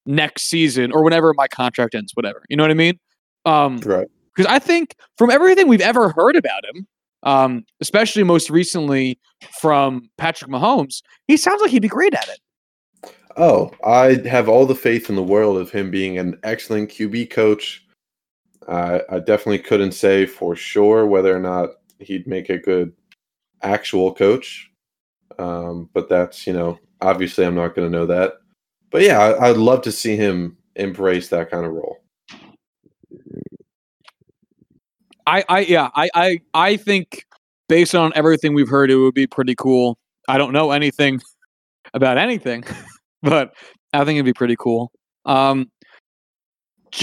[0.06, 2.98] next season or whenever my contract ends whatever you know what i mean
[3.44, 4.08] um right.
[4.34, 6.86] because i think from everything we've ever heard about him
[7.22, 9.18] um especially most recently
[9.60, 12.40] from patrick mahomes he sounds like he'd be great at it
[13.36, 17.30] Oh, I have all the faith in the world of him being an excellent QB
[17.30, 17.84] coach.
[18.68, 22.92] I I definitely couldn't say for sure whether or not he'd make a good
[23.62, 24.70] actual coach.
[25.38, 28.34] Um, but that's, you know, obviously I'm not going to know that.
[28.90, 31.98] But yeah, I, I'd love to see him embrace that kind of role.
[35.26, 37.24] I, I yeah, I, I I think
[37.68, 39.96] based on everything we've heard, it would be pretty cool.
[40.28, 41.20] I don't know anything
[41.94, 42.64] about anything,
[43.22, 43.54] but
[43.92, 44.90] I think it'd be pretty cool.
[45.24, 45.70] Um,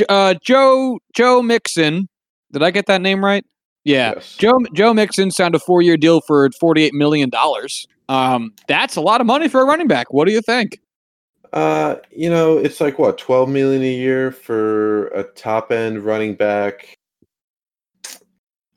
[0.10, 2.08] uh, Joe Joe Mixon,
[2.52, 3.46] did I get that name right?
[3.84, 4.36] Yeah, Yes.
[4.36, 7.88] Joe Joe Mixon signed a four year deal for forty eight million dollars.
[8.10, 10.14] Um, that's a lot of money for a running back.
[10.14, 10.80] What do you think?
[11.54, 16.36] Uh, you know, it's like what, 12 million a year for a top end running
[16.36, 16.98] back.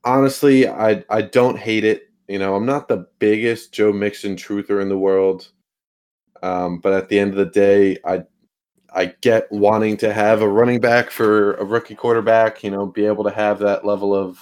[0.05, 2.09] Honestly, I I don't hate it.
[2.29, 5.51] You know, I'm not the biggest Joe Mixon truther in the world.
[6.43, 8.23] Um, but at the end of the day, I
[8.95, 13.07] I get wanting to have a running back for a rookie quarterback, you know, be
[13.07, 14.39] able to have that level of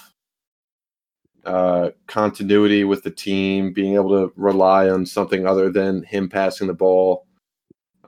[1.45, 6.67] uh, continuity with the team, being able to rely on something other than him passing
[6.67, 7.25] the ball.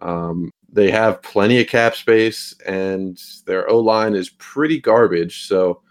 [0.01, 5.47] Um, they have plenty of cap space, and their O line is pretty garbage.
[5.47, 5.81] So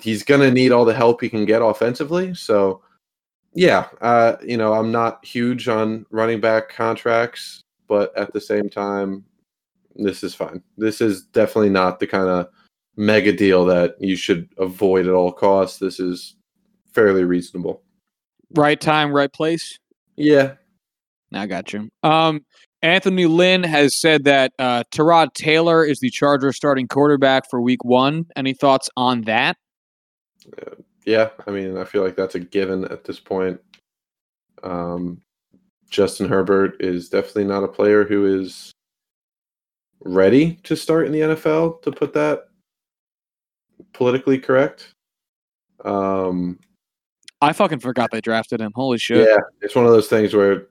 [0.00, 2.34] he's going to need all the help he can get offensively.
[2.34, 2.82] So,
[3.54, 7.63] yeah, uh, you know, I'm not huge on running back contracts,
[7.94, 9.24] but at the same time,
[9.94, 10.60] this is fine.
[10.76, 12.48] This is definitely not the kind of
[12.96, 15.78] mega deal that you should avoid at all costs.
[15.78, 16.34] This is
[16.92, 17.82] fairly reasonable.
[18.56, 19.78] Right time, right place.
[20.16, 20.54] Yeah,
[21.30, 21.88] Now I got you.
[22.02, 22.44] Um,
[22.82, 27.84] Anthony Lynn has said that uh, Tyrod Taylor is the Chargers starting quarterback for Week
[27.84, 28.26] One.
[28.34, 29.56] Any thoughts on that?
[31.06, 33.60] Yeah, I mean, I feel like that's a given at this point.
[34.64, 35.20] Um,
[35.94, 38.72] Justin Herbert is definitely not a player who is
[40.00, 41.82] ready to start in the NFL.
[41.82, 42.48] To put that
[43.92, 44.92] politically correct.
[45.84, 46.58] Um,
[47.40, 48.72] I fucking forgot they drafted him.
[48.74, 49.28] Holy shit!
[49.28, 50.66] yeah, it's one of those things where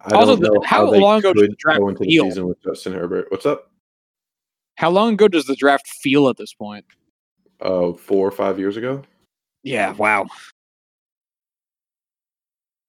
[0.00, 2.48] I Also, don't know how how, long ago did the draft go into the season
[2.48, 3.26] with Justin Herbert.
[3.30, 3.70] What's up?
[4.76, 6.86] How long ago does the draft feel at this point?
[7.60, 9.02] Oh, four or five years ago.
[9.62, 9.92] Yeah.
[9.92, 10.26] Wow.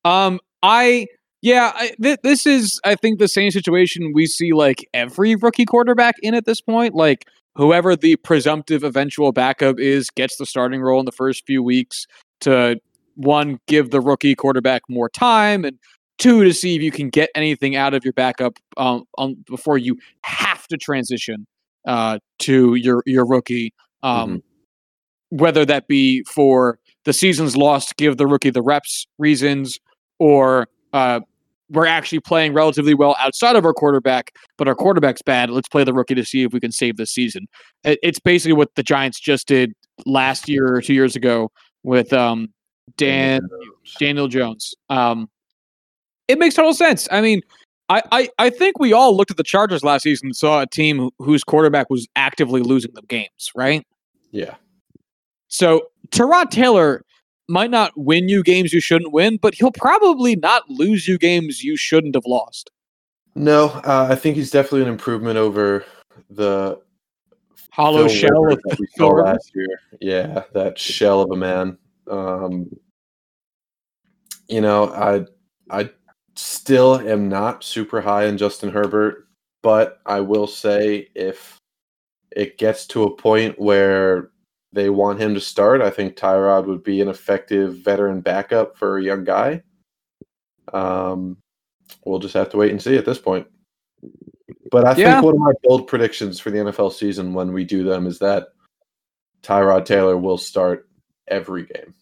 [0.05, 1.07] Um, I
[1.41, 5.65] yeah, I, th- this is I think the same situation we see like every rookie
[5.65, 6.93] quarterback in at this point.
[6.93, 7.25] Like
[7.55, 12.05] whoever the presumptive eventual backup is gets the starting role in the first few weeks
[12.41, 12.79] to
[13.15, 15.77] one give the rookie quarterback more time and
[16.17, 19.77] two to see if you can get anything out of your backup um, um before
[19.77, 21.45] you have to transition
[21.87, 24.41] uh to your your rookie um
[25.29, 29.77] whether that be for the season's lost give the rookie the reps reasons
[30.21, 31.19] or uh
[31.71, 35.49] we're actually playing relatively well outside of our quarterback, but our quarterback's bad.
[35.49, 37.47] Let's play the rookie to see if we can save this season.
[37.85, 39.71] It, it's basically what the Giants just did
[40.05, 41.49] last year or two years ago
[41.83, 42.49] with um,
[42.97, 43.41] Dan
[43.99, 44.75] Daniel Jones.
[44.89, 45.29] Um,
[46.27, 47.07] it makes total sense.
[47.09, 47.41] I mean,
[47.87, 50.67] I, I, I think we all looked at the Chargers last season and saw a
[50.67, 53.87] team who- whose quarterback was actively losing them games, right?
[54.31, 54.55] Yeah.
[55.47, 57.05] So Tyrod Taylor
[57.51, 61.63] might not win you games you shouldn't win, but he'll probably not lose you games
[61.63, 62.71] you shouldn't have lost.
[63.35, 65.85] No, uh, I think he's definitely an improvement over
[66.29, 66.81] the
[67.71, 69.79] Hollow Phil shell of we saw last year.
[70.01, 71.77] Yeah, that shell of a man.
[72.09, 72.69] Um,
[74.49, 75.25] you know, I
[75.69, 75.89] I
[76.35, 79.27] still am not super high on Justin Herbert,
[79.63, 81.57] but I will say if
[82.31, 84.31] it gets to a point where
[84.73, 88.97] they want him to start, I think Tyrod would be an effective veteran backup for
[88.97, 89.63] a young guy.
[90.71, 91.37] Um,
[92.05, 93.47] we'll just have to wait and see at this point.
[94.71, 95.13] But I Yeah.
[95.13, 98.19] think one of my bold predictions for the NFL season when we do them is
[98.19, 98.49] that
[99.43, 100.87] Tyrod Taylor will start
[101.27, 101.93] every game.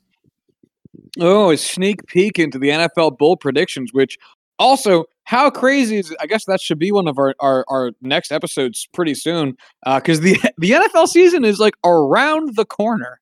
[1.19, 4.17] Oh, a sneak peek into the NFL Bowl predictions, which
[4.59, 6.17] also, how crazy is it?
[6.19, 9.99] I guess that should be one of our, our, our next episodes pretty soon uh,
[9.99, 13.21] because the, the NFL season is like around the corner.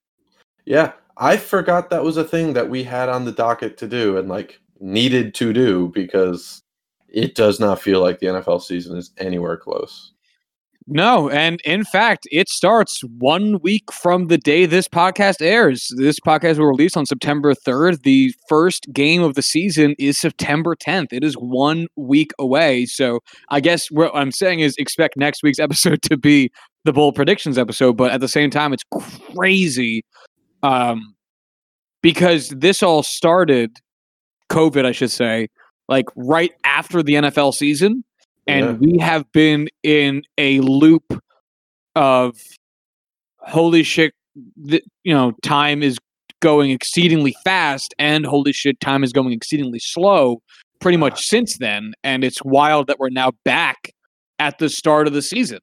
[0.63, 4.15] Yeah, I forgot that was a thing that we had on the docket to do
[4.15, 6.63] and like needed to do because
[7.09, 10.13] it does not feel like the NFL season is anywhere close.
[10.89, 15.91] No, and in fact, it starts one week from the day this podcast airs.
[15.97, 18.03] This podcast will release on September 3rd.
[18.03, 21.07] The first game of the season is September 10th.
[21.11, 22.85] It is one week away.
[22.85, 23.19] So
[23.49, 26.51] I guess what I'm saying is expect next week's episode to be
[26.85, 28.85] the bold predictions episode, but at the same time, it's
[29.35, 30.05] crazy
[30.63, 31.15] um,
[32.01, 33.75] because this all started,
[34.49, 35.49] COVID, I should say,
[35.89, 38.05] like right after the NFL season
[38.47, 38.71] and Yeah.
[38.73, 41.21] we have been in a loop
[41.95, 42.35] of
[43.39, 44.13] holy shit
[44.69, 45.97] th- you know time is
[46.41, 50.41] going exceedingly fast and holy shit time is going exceedingly slow
[50.79, 53.91] pretty much since then and it's wild that we're now back
[54.39, 55.59] at the start of the season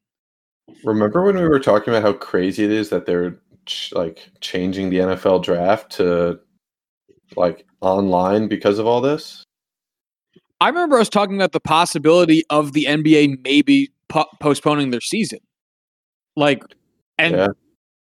[0.83, 4.89] Remember when we were talking about how crazy it is that they're ch- like changing
[4.89, 6.41] the NFL draft to
[7.37, 9.45] like online because of all this?
[10.65, 15.39] I remember us talking about the possibility of the nba maybe po- postponing their season
[16.37, 16.63] like
[17.19, 17.49] and Yeah.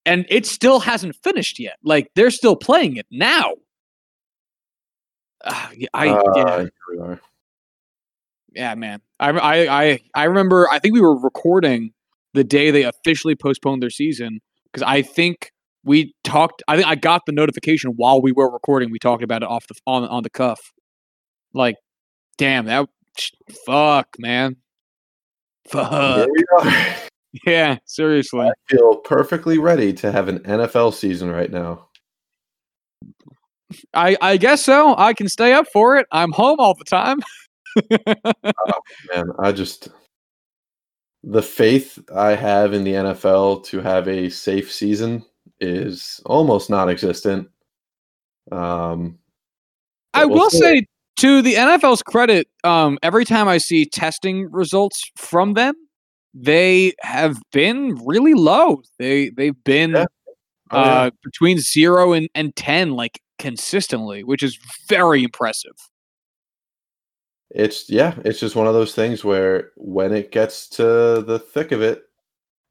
[0.06, 3.54] and it still hasn't finished yet like they're still playing it now
[5.76, 6.58] yeah, I, Uh, yeah.
[6.60, 7.22] here we are.
[8.56, 9.02] Yeah, man.
[9.20, 10.70] I, I I I remember.
[10.72, 11.92] I think we were recording
[12.34, 14.40] the day they officially postponed their season
[14.72, 15.52] because I think
[15.84, 16.64] we talked.
[16.68, 18.90] I think I got the notification while we were recording.
[18.92, 20.72] We talked about it off the on on the cuff.
[21.54, 21.76] Like,
[22.38, 22.88] damn that.
[23.66, 24.58] Fuck, man.
[25.68, 25.92] Fuck.
[25.92, 26.96] Here we are.
[27.48, 28.42] Yeah, seriously.
[28.48, 31.88] I feel perfectly ready to have an NFL season right now.
[33.94, 34.96] I I guess so.
[34.98, 36.06] I can stay up for it.
[36.12, 37.18] I'm home all the time.
[39.16, 39.90] Man, I just
[41.24, 45.26] the faith I have in the NFL to have a safe season
[45.60, 47.50] is almost non-existent.
[48.52, 49.18] Um,
[50.14, 50.86] I we'll say
[51.24, 55.74] to the NFL's credit, um, every time I see testing results from them,
[56.34, 58.82] they have been really low.
[59.00, 60.06] They they've been Yeah.
[60.72, 60.94] Oh, yeah.
[60.94, 64.60] uh, between zero and, and ten, like consistently, which is
[64.90, 65.72] very impressive.
[67.52, 70.84] it's yeah, it's just one of those things where when it gets to
[71.26, 72.04] the thick of it,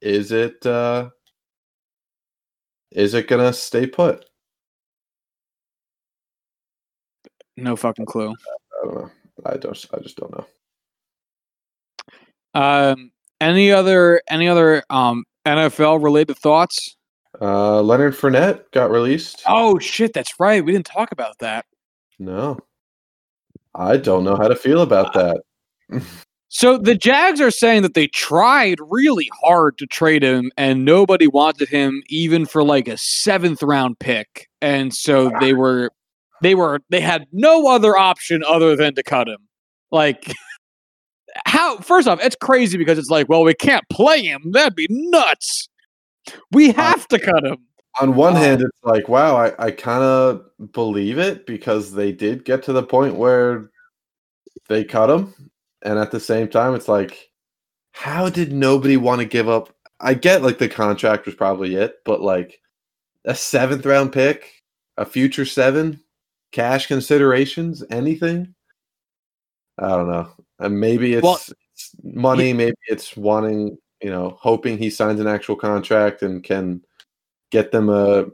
[0.03, 1.09] is it uh,
[2.91, 4.27] is it gonna stay put?
[7.57, 8.31] No fucking clue.
[8.31, 9.11] I don't know.
[9.47, 9.87] I don't.
[9.93, 10.47] I just don't know.
[12.55, 13.11] Um,
[13.41, 16.97] any other any other um NFL related thoughts?
[17.41, 19.43] Uh, Leonard Fournette got released.
[19.47, 20.65] Oh shit, that's right.
[20.65, 21.65] We didn't talk about that.
[22.19, 22.59] No,
[23.75, 25.43] I don't know how to feel about that.
[26.55, 31.27] So the Jags are saying that they tried really hard to trade him and nobody
[31.27, 34.51] wanted him even for like a seventh round pick.
[34.61, 35.91] And so they were
[36.43, 39.39] they were they had no other option other than to cut him.
[39.91, 40.33] Like
[41.47, 44.53] how first off, it's crazy because it's like, well, we can't play him.
[44.53, 45.69] That'd be nuts.
[46.51, 47.59] We have to cut him.
[48.01, 50.43] on one hand it's like wow i, I kind of
[50.73, 53.71] believe it because they did get to the point where
[54.69, 55.35] they cut him
[55.83, 57.31] and at the same time it's like
[57.93, 61.97] how did nobody want to give up i get like the contract was probably it
[62.05, 62.59] but like
[63.27, 64.51] a seventh round pick
[64.97, 66.01] a future seven
[66.53, 68.55] cash considerations anything
[69.79, 70.31] i don't know
[70.61, 71.41] and maybe it's, Well,
[71.75, 76.83] it's money maybe it's wanting you know hoping he signs an actual contract and can
[77.51, 78.27] get them a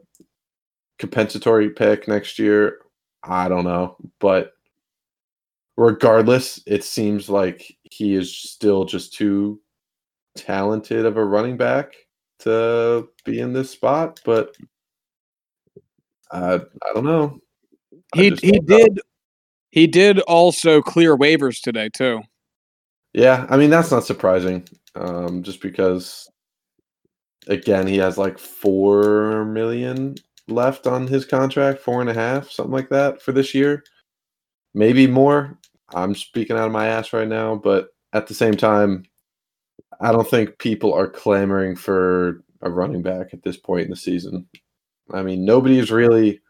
[0.99, 2.79] compensatory pick next year.
[3.23, 4.53] I don't know, but
[5.77, 9.61] regardless, it seems like he is still just too
[10.37, 11.95] talented of a running back
[12.41, 14.21] to be in this spot.
[14.25, 14.57] But
[16.31, 17.41] I, I don't know.
[18.15, 19.01] He he did
[19.71, 22.23] he did also clear waivers today too.
[23.13, 24.67] Yeah, I mean that's not surprising.
[24.95, 26.29] Um, just because,
[27.47, 30.17] again, he has like four million
[30.49, 33.85] left on his contract, four and a half, something like that for this year,
[34.75, 35.59] maybe more.
[35.95, 39.05] I'm speaking out of my ass right now, but at the same time,
[40.01, 43.97] I don't think people are clamoring for a running back at this point in the
[43.97, 44.49] season.
[45.13, 46.41] I mean, nobody is really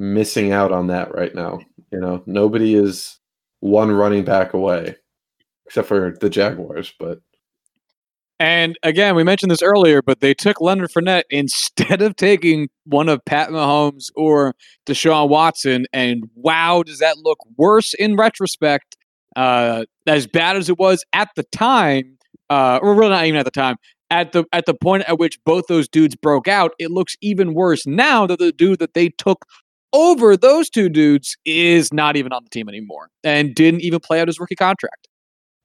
[0.00, 1.60] missing out on that right now.
[1.92, 3.18] You know, nobody is
[3.60, 4.96] one running back away,
[5.66, 6.92] except for the Jaguars.
[6.98, 7.20] But
[8.38, 13.10] and again, we mentioned this earlier, but they took Leonard Fournette instead of taking one
[13.10, 14.54] of Pat Mahomes or
[14.86, 15.86] Deshaun Watson.
[15.92, 18.96] And wow, does that look worse in retrospect?
[19.36, 22.16] Uh, as bad as it was at the time,
[22.48, 23.76] uh, or really not even at the time,
[24.10, 27.54] at the at the point at which both those dudes broke out, it looks even
[27.54, 29.44] worse now that the dude that they took
[29.92, 34.20] over those two dudes is not even on the team anymore and didn't even play
[34.20, 35.08] out his rookie contract.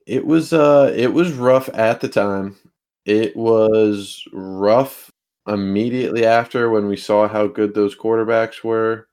[0.08, 2.56] It was uh it was rough at the time.
[3.06, 5.12] It was rough
[5.48, 9.08] immediately after when we saw how good those quarterbacks were.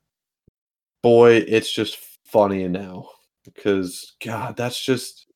[1.03, 3.09] Boy, it's just funny now
[3.45, 5.27] because god, that's just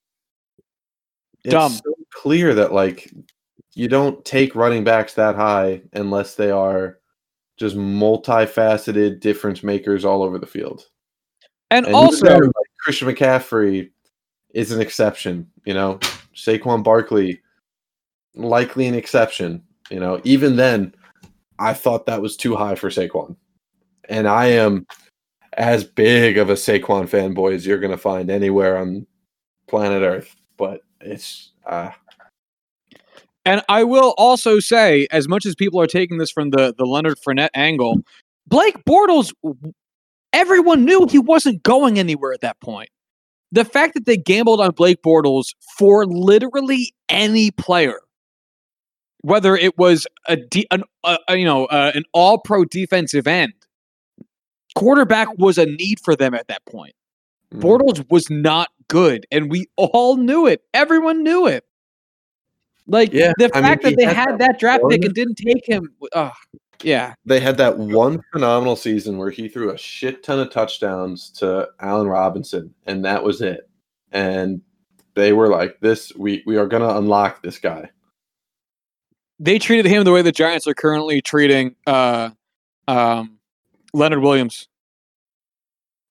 [1.45, 1.73] it's Dumb.
[1.73, 3.13] so clear that like
[3.75, 6.99] you don't take running backs that high unless they are
[7.57, 10.87] just multifaceted difference makers all over the field.
[11.71, 13.91] And, And also, like, Christian McCaffrey
[14.55, 15.99] is an exception, you know.
[16.35, 17.41] Saquon Barkley,
[18.35, 20.21] likely an exception, you know.
[20.25, 20.95] Even then,
[21.59, 23.37] I thought that was too high for Saquon,
[24.09, 24.87] and I am
[25.55, 29.07] as big of a Saquon fanboy as you're going to find anywhere on
[29.67, 30.37] planet Earth.
[30.59, 31.91] But it's uh,
[33.47, 36.85] And I will also say, as much as people are taking this from the, the
[36.85, 38.03] Leonard Fournette angle,
[38.49, 39.33] Blake Bortles,
[40.33, 42.91] everyone knew he wasn't going anywhere at that point.
[43.53, 48.01] The fact that they gambled on Blake Bortles for literally any player,
[49.23, 50.83] whether it was a, de- an,
[51.31, 53.53] you know uh, an All Pro defensive end,
[54.77, 56.95] quarterback was a need for them at that point.
[57.55, 60.63] mm, Bortles was not good, and we all knew it.
[60.75, 61.65] Everyone knew it.
[62.87, 65.15] Like Yeah, the I mean, fact that they had had that that draft pick and
[65.15, 65.93] didn't take him.
[66.13, 66.31] Uh,
[66.83, 71.31] yeah, they had that one phenomenal season where he threw a shit ton of touchdowns
[71.31, 73.69] to Allen Robinson, and that was it.
[74.13, 74.61] And
[75.15, 77.91] they were like, "This, we we are going to unlock this guy."
[79.39, 82.31] they treated him the way the Giants are currently treating uh,
[82.89, 83.39] um,
[83.93, 84.69] Leonard Williams.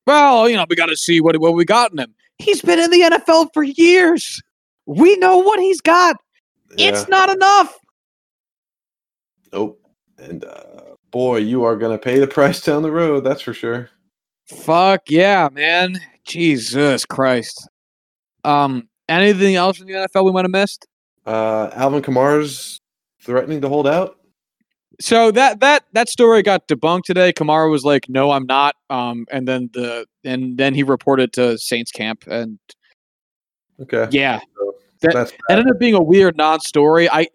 [0.06, 2.14] Well, you know, we got to see what what we got in him.
[2.38, 4.42] He's been in the NFL for years.
[4.86, 6.18] We know what he's got.
[6.78, 7.78] It's not enough.
[9.54, 9.82] Nope.
[10.18, 13.24] And uh, boy, you are going to pay the price down the road.
[13.24, 13.90] That's for sure.
[14.48, 16.00] Fuck yeah, man.
[16.26, 17.68] Jesus Christ.
[18.44, 20.86] Um, anything else in the NFL we might have missed?
[21.26, 22.80] Uh, Alvin Kamara's
[23.22, 24.18] threatening to hold out.
[25.02, 27.34] So that that that story got debunked today.
[27.34, 31.58] Kamara was like, "No, I'm not." Um, and then the and then he reported to
[31.58, 32.60] Saints camp, and
[33.82, 34.40] Okay, yeah,
[35.02, 37.10] that- that's ended up being a weird non-story.
[37.10, 37.28] I,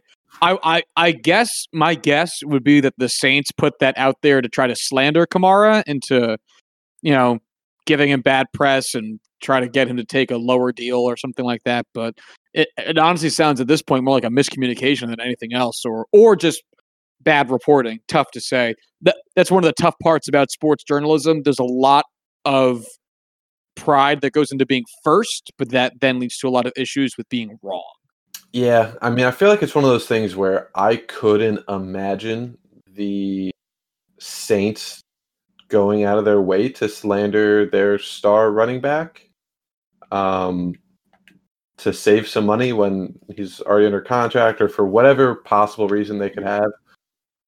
[0.42, 4.40] I, I, I guess my guess would be that the Saints put that out there
[4.40, 6.38] to try to slander Kamara into,
[7.02, 7.38] you know,
[7.86, 11.16] giving him bad press and try to get him to take a lower deal or
[11.16, 11.86] something like that.
[11.92, 12.14] But
[12.54, 16.06] it, it honestly sounds at this point more like a miscommunication than anything else, or
[16.12, 16.62] or just
[17.20, 18.00] bad reporting.
[18.08, 18.74] Tough to say.
[19.02, 21.42] That that's one of the tough parts about sports journalism.
[21.42, 22.06] There's a lot
[22.44, 22.84] of
[23.81, 27.16] pride that goes into being first, but that then leads to a lot of issues
[27.16, 27.82] with being wrong.
[28.52, 32.59] Yeah, I mean, I feel like it's one of those things where I couldn't imagine
[32.86, 33.52] the
[34.19, 35.01] Saints
[35.69, 39.28] going out of their way to slander their star running back
[40.11, 40.74] um,
[41.78, 46.28] to save some money when he's already under contract or for whatever possible reason they
[46.28, 46.70] could have.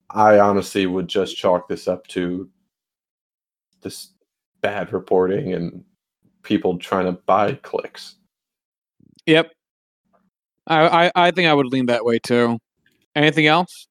[0.08, 2.48] I honestly would just chalk this up to
[3.82, 4.10] this
[4.60, 5.84] bad reporting and
[6.42, 8.16] people trying to buy clicks.
[9.26, 9.52] Yep.
[10.66, 12.58] I, I, I think I would lean that way too.
[13.14, 13.86] Anything else?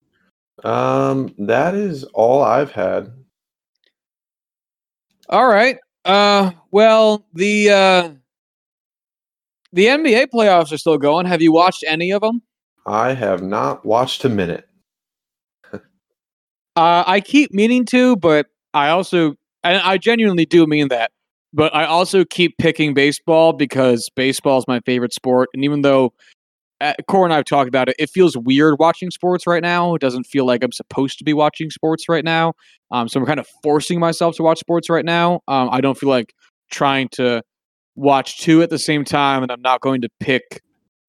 [0.64, 3.12] Um, that is all I've had.
[5.30, 5.78] All right.
[6.04, 8.10] Uh well the uh
[9.72, 11.26] the NBA playoffs are still going.
[11.26, 12.42] Have you watched any of them?
[12.86, 14.68] I have not watched a minute.
[15.74, 21.12] Uh I keep meaning to, but I also and I genuinely do mean that.
[21.54, 26.14] But I also keep picking baseball because baseball is my favorite sport and even though
[26.82, 27.96] uh, Core and I have talked about it.
[28.00, 29.94] It feels weird watching sports right now.
[29.94, 32.54] It doesn't feel like I'm supposed to be watching sports right now.
[32.90, 35.42] Um, so I'm kind of forcing myself to watch sports right now.
[35.48, 36.34] Um, I don't feel like
[36.72, 37.44] trying to
[37.96, 40.62] watch two at the same time, and I'm not going to pick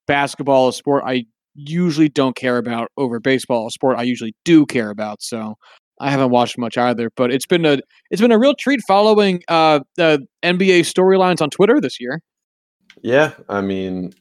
[0.06, 1.24] basketball, a sport I
[1.54, 5.22] usually don't care about, over baseball, a sport I usually do care about.
[5.22, 5.54] So
[6.02, 7.10] I haven't watched much either.
[7.16, 7.78] But it's been a
[8.10, 12.20] it's been a real treat following uh, the NBA storylines on Twitter this year.
[13.00, 14.12] Yeah, I mean,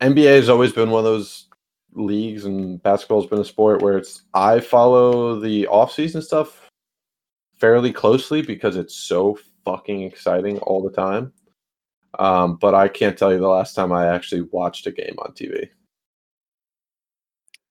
[0.00, 1.48] NBA has always been one of those
[1.92, 6.70] leagues, and basketball has been a sport where it's I follow the off-season stuff
[7.56, 11.32] fairly closely because it's so fucking exciting all the time.
[12.18, 15.32] Um, but I can't tell you the last time I actually watched a game on
[15.32, 15.68] TV.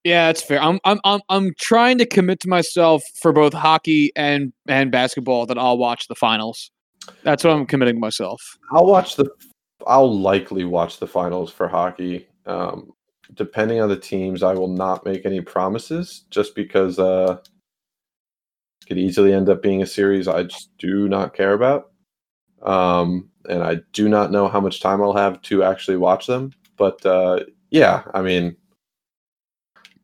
[0.07, 0.61] Yeah, it's fair.
[0.61, 5.45] I'm I'm I'm I'm trying to commit to myself for both hockey and and basketball
[5.47, 6.71] that I'll watch the finals.
[7.23, 8.41] That's what I'm committing myself.
[8.71, 9.29] I'll watch the.
[9.85, 12.25] I'll likely watch the finals for hockey.
[12.45, 12.93] Um,
[13.33, 17.39] depending on the teams, I will not make any promises just because uh,
[18.81, 21.91] it could easily end up being a series I just do not care about.
[22.61, 26.53] Um, and I do not know how much time I'll have to actually watch them.
[26.77, 28.55] But uh, yeah, I mean,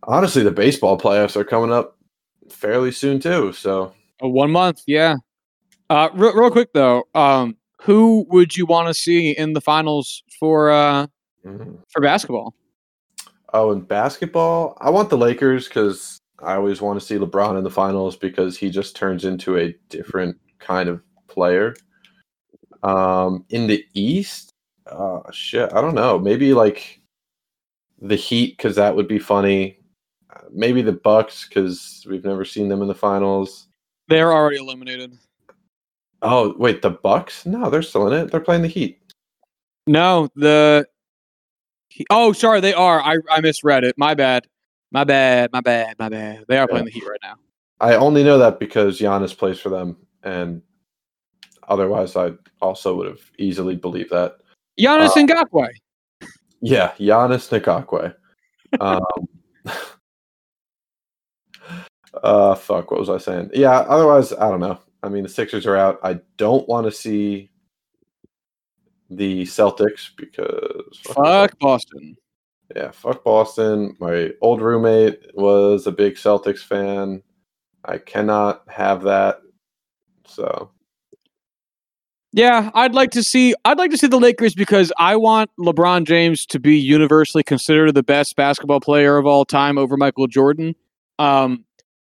[0.08, 1.98] honestly, the baseball playoffs are coming up
[2.50, 3.54] fairly soon too.
[3.54, 3.94] So
[4.24, 5.16] uh, one month, yeah.
[5.90, 10.24] Uh, real, real quick though, um, who would you want to see in the finals
[10.40, 11.08] for uh,
[11.46, 11.76] mm-hmm.
[11.90, 12.54] for basketball?
[13.54, 17.64] Oh, in basketball, I want the Lakers because I always want to see LeBron in
[17.64, 21.76] the finals because he just turns into a different kind of player.
[22.82, 24.50] Um, in the East,
[24.88, 26.18] uh, shit, I don't know.
[26.18, 27.00] Maybe like
[28.02, 29.78] the Heat because that would be funny.
[30.54, 33.68] Maybe the Bucks because we've never seen them in the finals.
[34.08, 35.18] They're already eliminated.
[36.22, 37.46] Oh wait, the Bucks?
[37.46, 38.32] No, they're still in it.
[38.32, 39.00] They're playing the Heat.
[39.88, 40.88] No, the
[42.10, 43.02] oh sorry, they are.
[43.02, 43.98] I I misread it.
[43.98, 44.48] My bad.
[44.92, 45.52] My bad.
[45.52, 45.96] My bad.
[46.00, 46.46] My bad.
[46.48, 46.66] They are yeah.
[46.68, 47.36] playing the Heat right now.
[47.80, 50.62] I only know that because Giannis plays for them, and
[51.68, 52.32] otherwise, I
[52.62, 54.38] also would have easily believed that.
[54.80, 55.70] Giannis uh, Ngakoue.
[56.62, 58.16] Yeah, Giannis Ngakoue.
[58.80, 59.28] um,
[62.22, 62.92] uh, fuck.
[62.92, 63.52] What was I saying?
[63.54, 63.80] Yeah.
[63.80, 64.80] Otherwise, I don't know.
[65.02, 66.00] I mean, the Sixers are out.
[66.04, 67.50] I don't want to see
[69.10, 72.16] the Celtics because fuck Boston.
[72.76, 73.96] Yeah, fuck Boston.
[74.00, 77.22] My old roommate was a big Celtics fan.
[77.86, 79.42] I cannot have that.
[80.26, 80.72] So
[82.32, 86.06] yeah, I'd like to see I'd like to see the Lakers because I want LeBron
[86.06, 90.76] James to be universally considered the best basketball player of all time over Michael Jordan.
[91.20, 91.66] Um,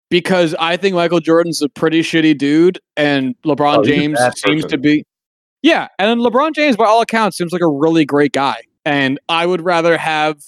[0.09, 4.77] because I think Michael Jordan's a pretty shitty dude and LeBron oh, James seems to
[4.77, 5.03] be
[5.61, 8.61] Yeah, and LeBron James by all accounts seems like a really great guy.
[8.85, 10.41] And I would rather have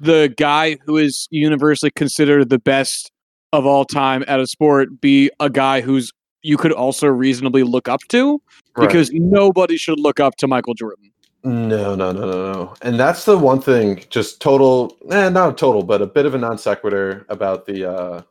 [0.00, 3.10] the guy who is universally considered the best
[3.52, 6.12] of all time at a sport be a guy who's
[6.42, 8.40] you could also reasonably look up to
[8.78, 11.10] because nobody should look up to Michael Jordan.
[11.42, 12.74] No, no, no, no, no.
[12.82, 16.38] And that's the one thing, just total, eh, not total, but a bit of a
[16.38, 18.22] non sequitur about the uh,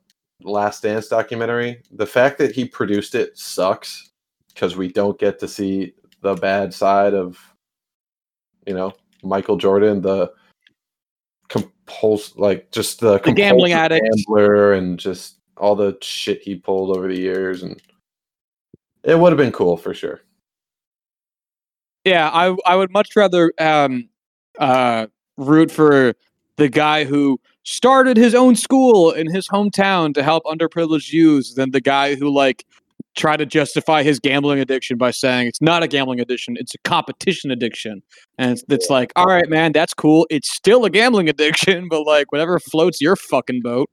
[0.44, 1.82] Last Dance documentary.
[1.92, 4.12] The fact that he produced it sucks
[4.54, 7.40] because we don't get to see the bad side of,
[8.66, 8.94] you know,
[9.24, 10.32] Michael Jordan, the
[11.50, 16.96] compuls like just the, the gambling addict, gambler, and just all the shit he pulled
[16.96, 17.82] over the years, and
[19.04, 20.22] it would have been cool for sure.
[22.06, 24.10] Yeah, I I would much rather um
[24.60, 25.08] uh
[25.38, 26.14] root for
[26.58, 31.72] the guy who started his own school in his hometown to help underprivileged youths than
[31.72, 32.66] the guy who like
[33.16, 36.80] try to justify his gambling addiction by saying it's not a gambling addiction, it's a
[36.80, 38.02] competition addiction.
[38.38, 40.26] And it's, it's like, all right, man, that's cool.
[40.30, 43.90] It's still a gambling addiction, but like whatever floats your fucking boat.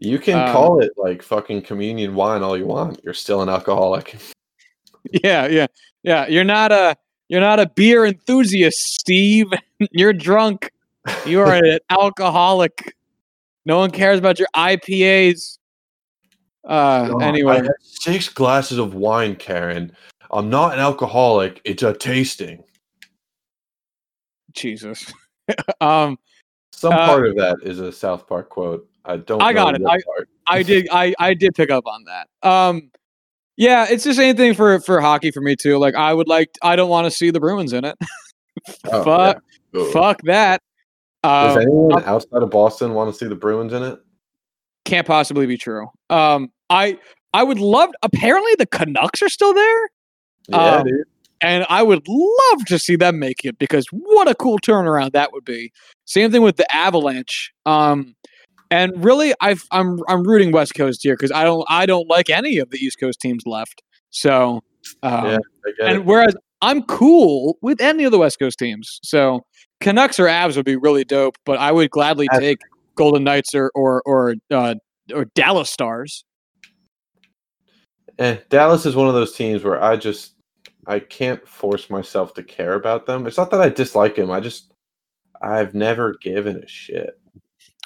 [0.00, 3.00] You can um, call it like fucking communion wine all you want.
[3.04, 4.16] You're still an alcoholic.
[5.22, 5.66] Yeah, yeah,
[6.02, 6.26] yeah.
[6.28, 6.96] You're not a
[7.28, 9.52] you're not a beer enthusiast, Steve.
[9.92, 10.70] you're drunk.
[11.26, 12.94] You are an alcoholic.
[13.66, 15.58] No one cares about your IPAs.
[16.66, 19.92] Uh, oh, anyway, six glasses of wine, Karen.
[20.30, 21.60] I'm not an alcoholic.
[21.64, 22.64] It's a tasting.
[24.52, 25.12] Jesus.
[25.80, 26.18] um,
[26.72, 28.88] some uh, part of that is a South Park quote.
[29.04, 29.42] I don't.
[29.42, 29.82] I got it.
[29.86, 29.98] I,
[30.46, 30.88] I did.
[30.90, 32.48] I I did pick up on that.
[32.48, 32.90] Um,
[33.56, 35.78] yeah, it's the same thing for for hockey for me too.
[35.78, 36.50] Like I would like.
[36.62, 37.96] I don't want to see the Bruins in it.
[38.90, 39.42] oh, fuck.
[39.72, 39.90] Yeah.
[39.92, 40.62] Fuck that.
[41.24, 43.98] Does um, anyone outside of Boston want to see the Bruins in it?
[44.84, 45.88] Can't possibly be true.
[46.10, 46.98] Um, I
[47.32, 47.90] I would love.
[48.02, 49.90] Apparently, the Canucks are still there.
[50.48, 51.04] Yeah, um, dude.
[51.40, 55.32] And I would love to see them make it because what a cool turnaround that
[55.32, 55.72] would be.
[56.04, 57.52] Same thing with the Avalanche.
[57.64, 58.14] Um,
[58.70, 62.28] and really, i am I'm rooting West Coast here because I don't I don't like
[62.28, 63.82] any of the East Coast teams left.
[64.10, 64.62] So,
[65.02, 65.38] um, yeah,
[65.82, 66.04] and it.
[66.04, 69.00] whereas I'm cool with any of the West Coast teams.
[69.02, 69.46] So
[69.84, 72.58] Canucks or Avs would be really dope, but I would gladly take
[72.94, 74.76] Golden Knights or or or uh,
[75.12, 76.24] or Dallas Stars.
[78.18, 80.36] Eh, Dallas is one of those teams where I just
[80.86, 83.26] I can't force myself to care about them.
[83.26, 84.30] It's not that I dislike them.
[84.30, 84.72] I just
[85.42, 87.20] I've never given a shit.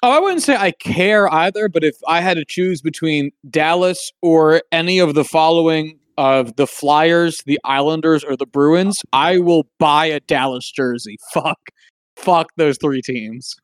[0.01, 4.13] Oh, I wouldn't say I care either, but if I had to choose between Dallas
[4.23, 9.65] or any of the following of the Flyers, the Islanders, or the Bruins, I will
[9.81, 11.17] buy a Dallas jersey.
[11.35, 11.71] Fuck.
[12.19, 13.55] Fuck those three teams.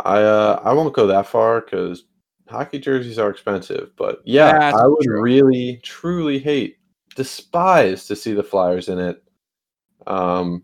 [0.00, 2.04] I uh I won't go that far because
[2.48, 5.20] hockey jerseys are expensive, but yeah, That's I would true.
[5.20, 6.78] really truly hate,
[7.16, 9.22] despise to see the Flyers in it.
[10.06, 10.62] Um,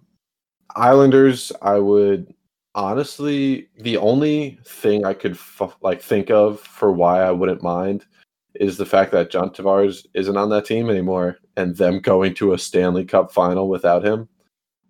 [0.77, 2.33] Islanders, I would
[2.75, 8.07] honestly the only thing I could f- like think of for why I wouldn't mind
[8.55, 12.53] is the fact that John Tavares isn't on that team anymore, and them going to
[12.53, 14.29] a Stanley Cup final without him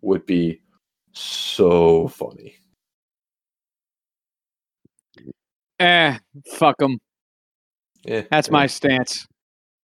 [0.02, 0.60] would be
[1.18, 2.56] so funny.
[5.80, 6.18] Eh,
[6.54, 6.98] fuck them.
[8.04, 8.52] Yeah, That's yeah.
[8.52, 9.26] my stance.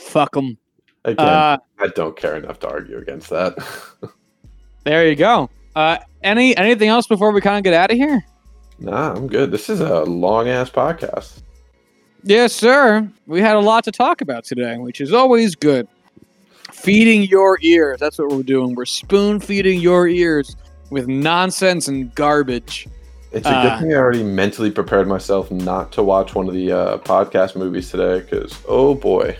[0.01, 0.57] Fuck them.
[1.05, 3.57] Again, Uh, I don't care enough to argue against that.
[4.85, 5.51] there you go.
[5.75, 8.25] Uh, any anything else before we kind of get out of here?
[8.79, 9.51] nah, I'm good.
[9.51, 11.43] This is a long ass podcast.
[12.25, 13.09] Yes, sir.
[13.27, 15.89] We had a lot to talk about today, which is always good.
[16.73, 17.99] Feeding your ears.
[18.01, 18.75] That's what we're doing.
[18.75, 20.57] We're spoon feeding your ears
[20.93, 22.87] with nonsense and garbage.
[23.33, 26.55] It's a Uh, good thing I already mentally prepared myself not to watch one of
[26.55, 29.37] the uh, podcast movies today because, oh boy,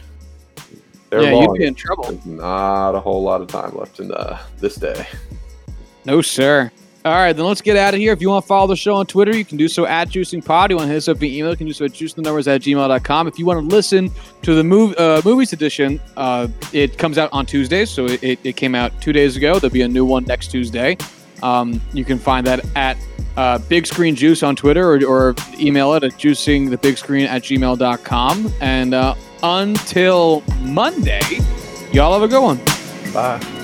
[1.11, 1.43] they're yeah, long.
[1.55, 2.05] you'd be in trouble.
[2.05, 5.07] There's not a whole lot of time left in uh, this day.
[6.07, 6.71] No, sir.
[7.05, 8.13] All right, then let's get out of here.
[8.13, 10.71] If you want to follow the show on Twitter, you can do so at JuicingPod.
[10.71, 12.61] You want to hit us up via email, you can do so at juicethenumbers at
[12.63, 13.27] gmail.com.
[13.27, 14.09] If you want to listen
[14.43, 17.91] to the mov- uh, movies edition, uh, it comes out on Tuesdays.
[17.91, 19.59] So it, it came out two days ago.
[19.59, 20.97] There'll be a new one next Tuesday.
[21.43, 22.97] Um, you can find that at
[23.37, 28.53] uh, Big Screen Juice on Twitter or, or email it at juicingthebigscreen at gmail.com.
[28.61, 31.41] And uh, until Monday,
[31.93, 32.61] y'all have a good one.
[33.13, 33.62] Bye.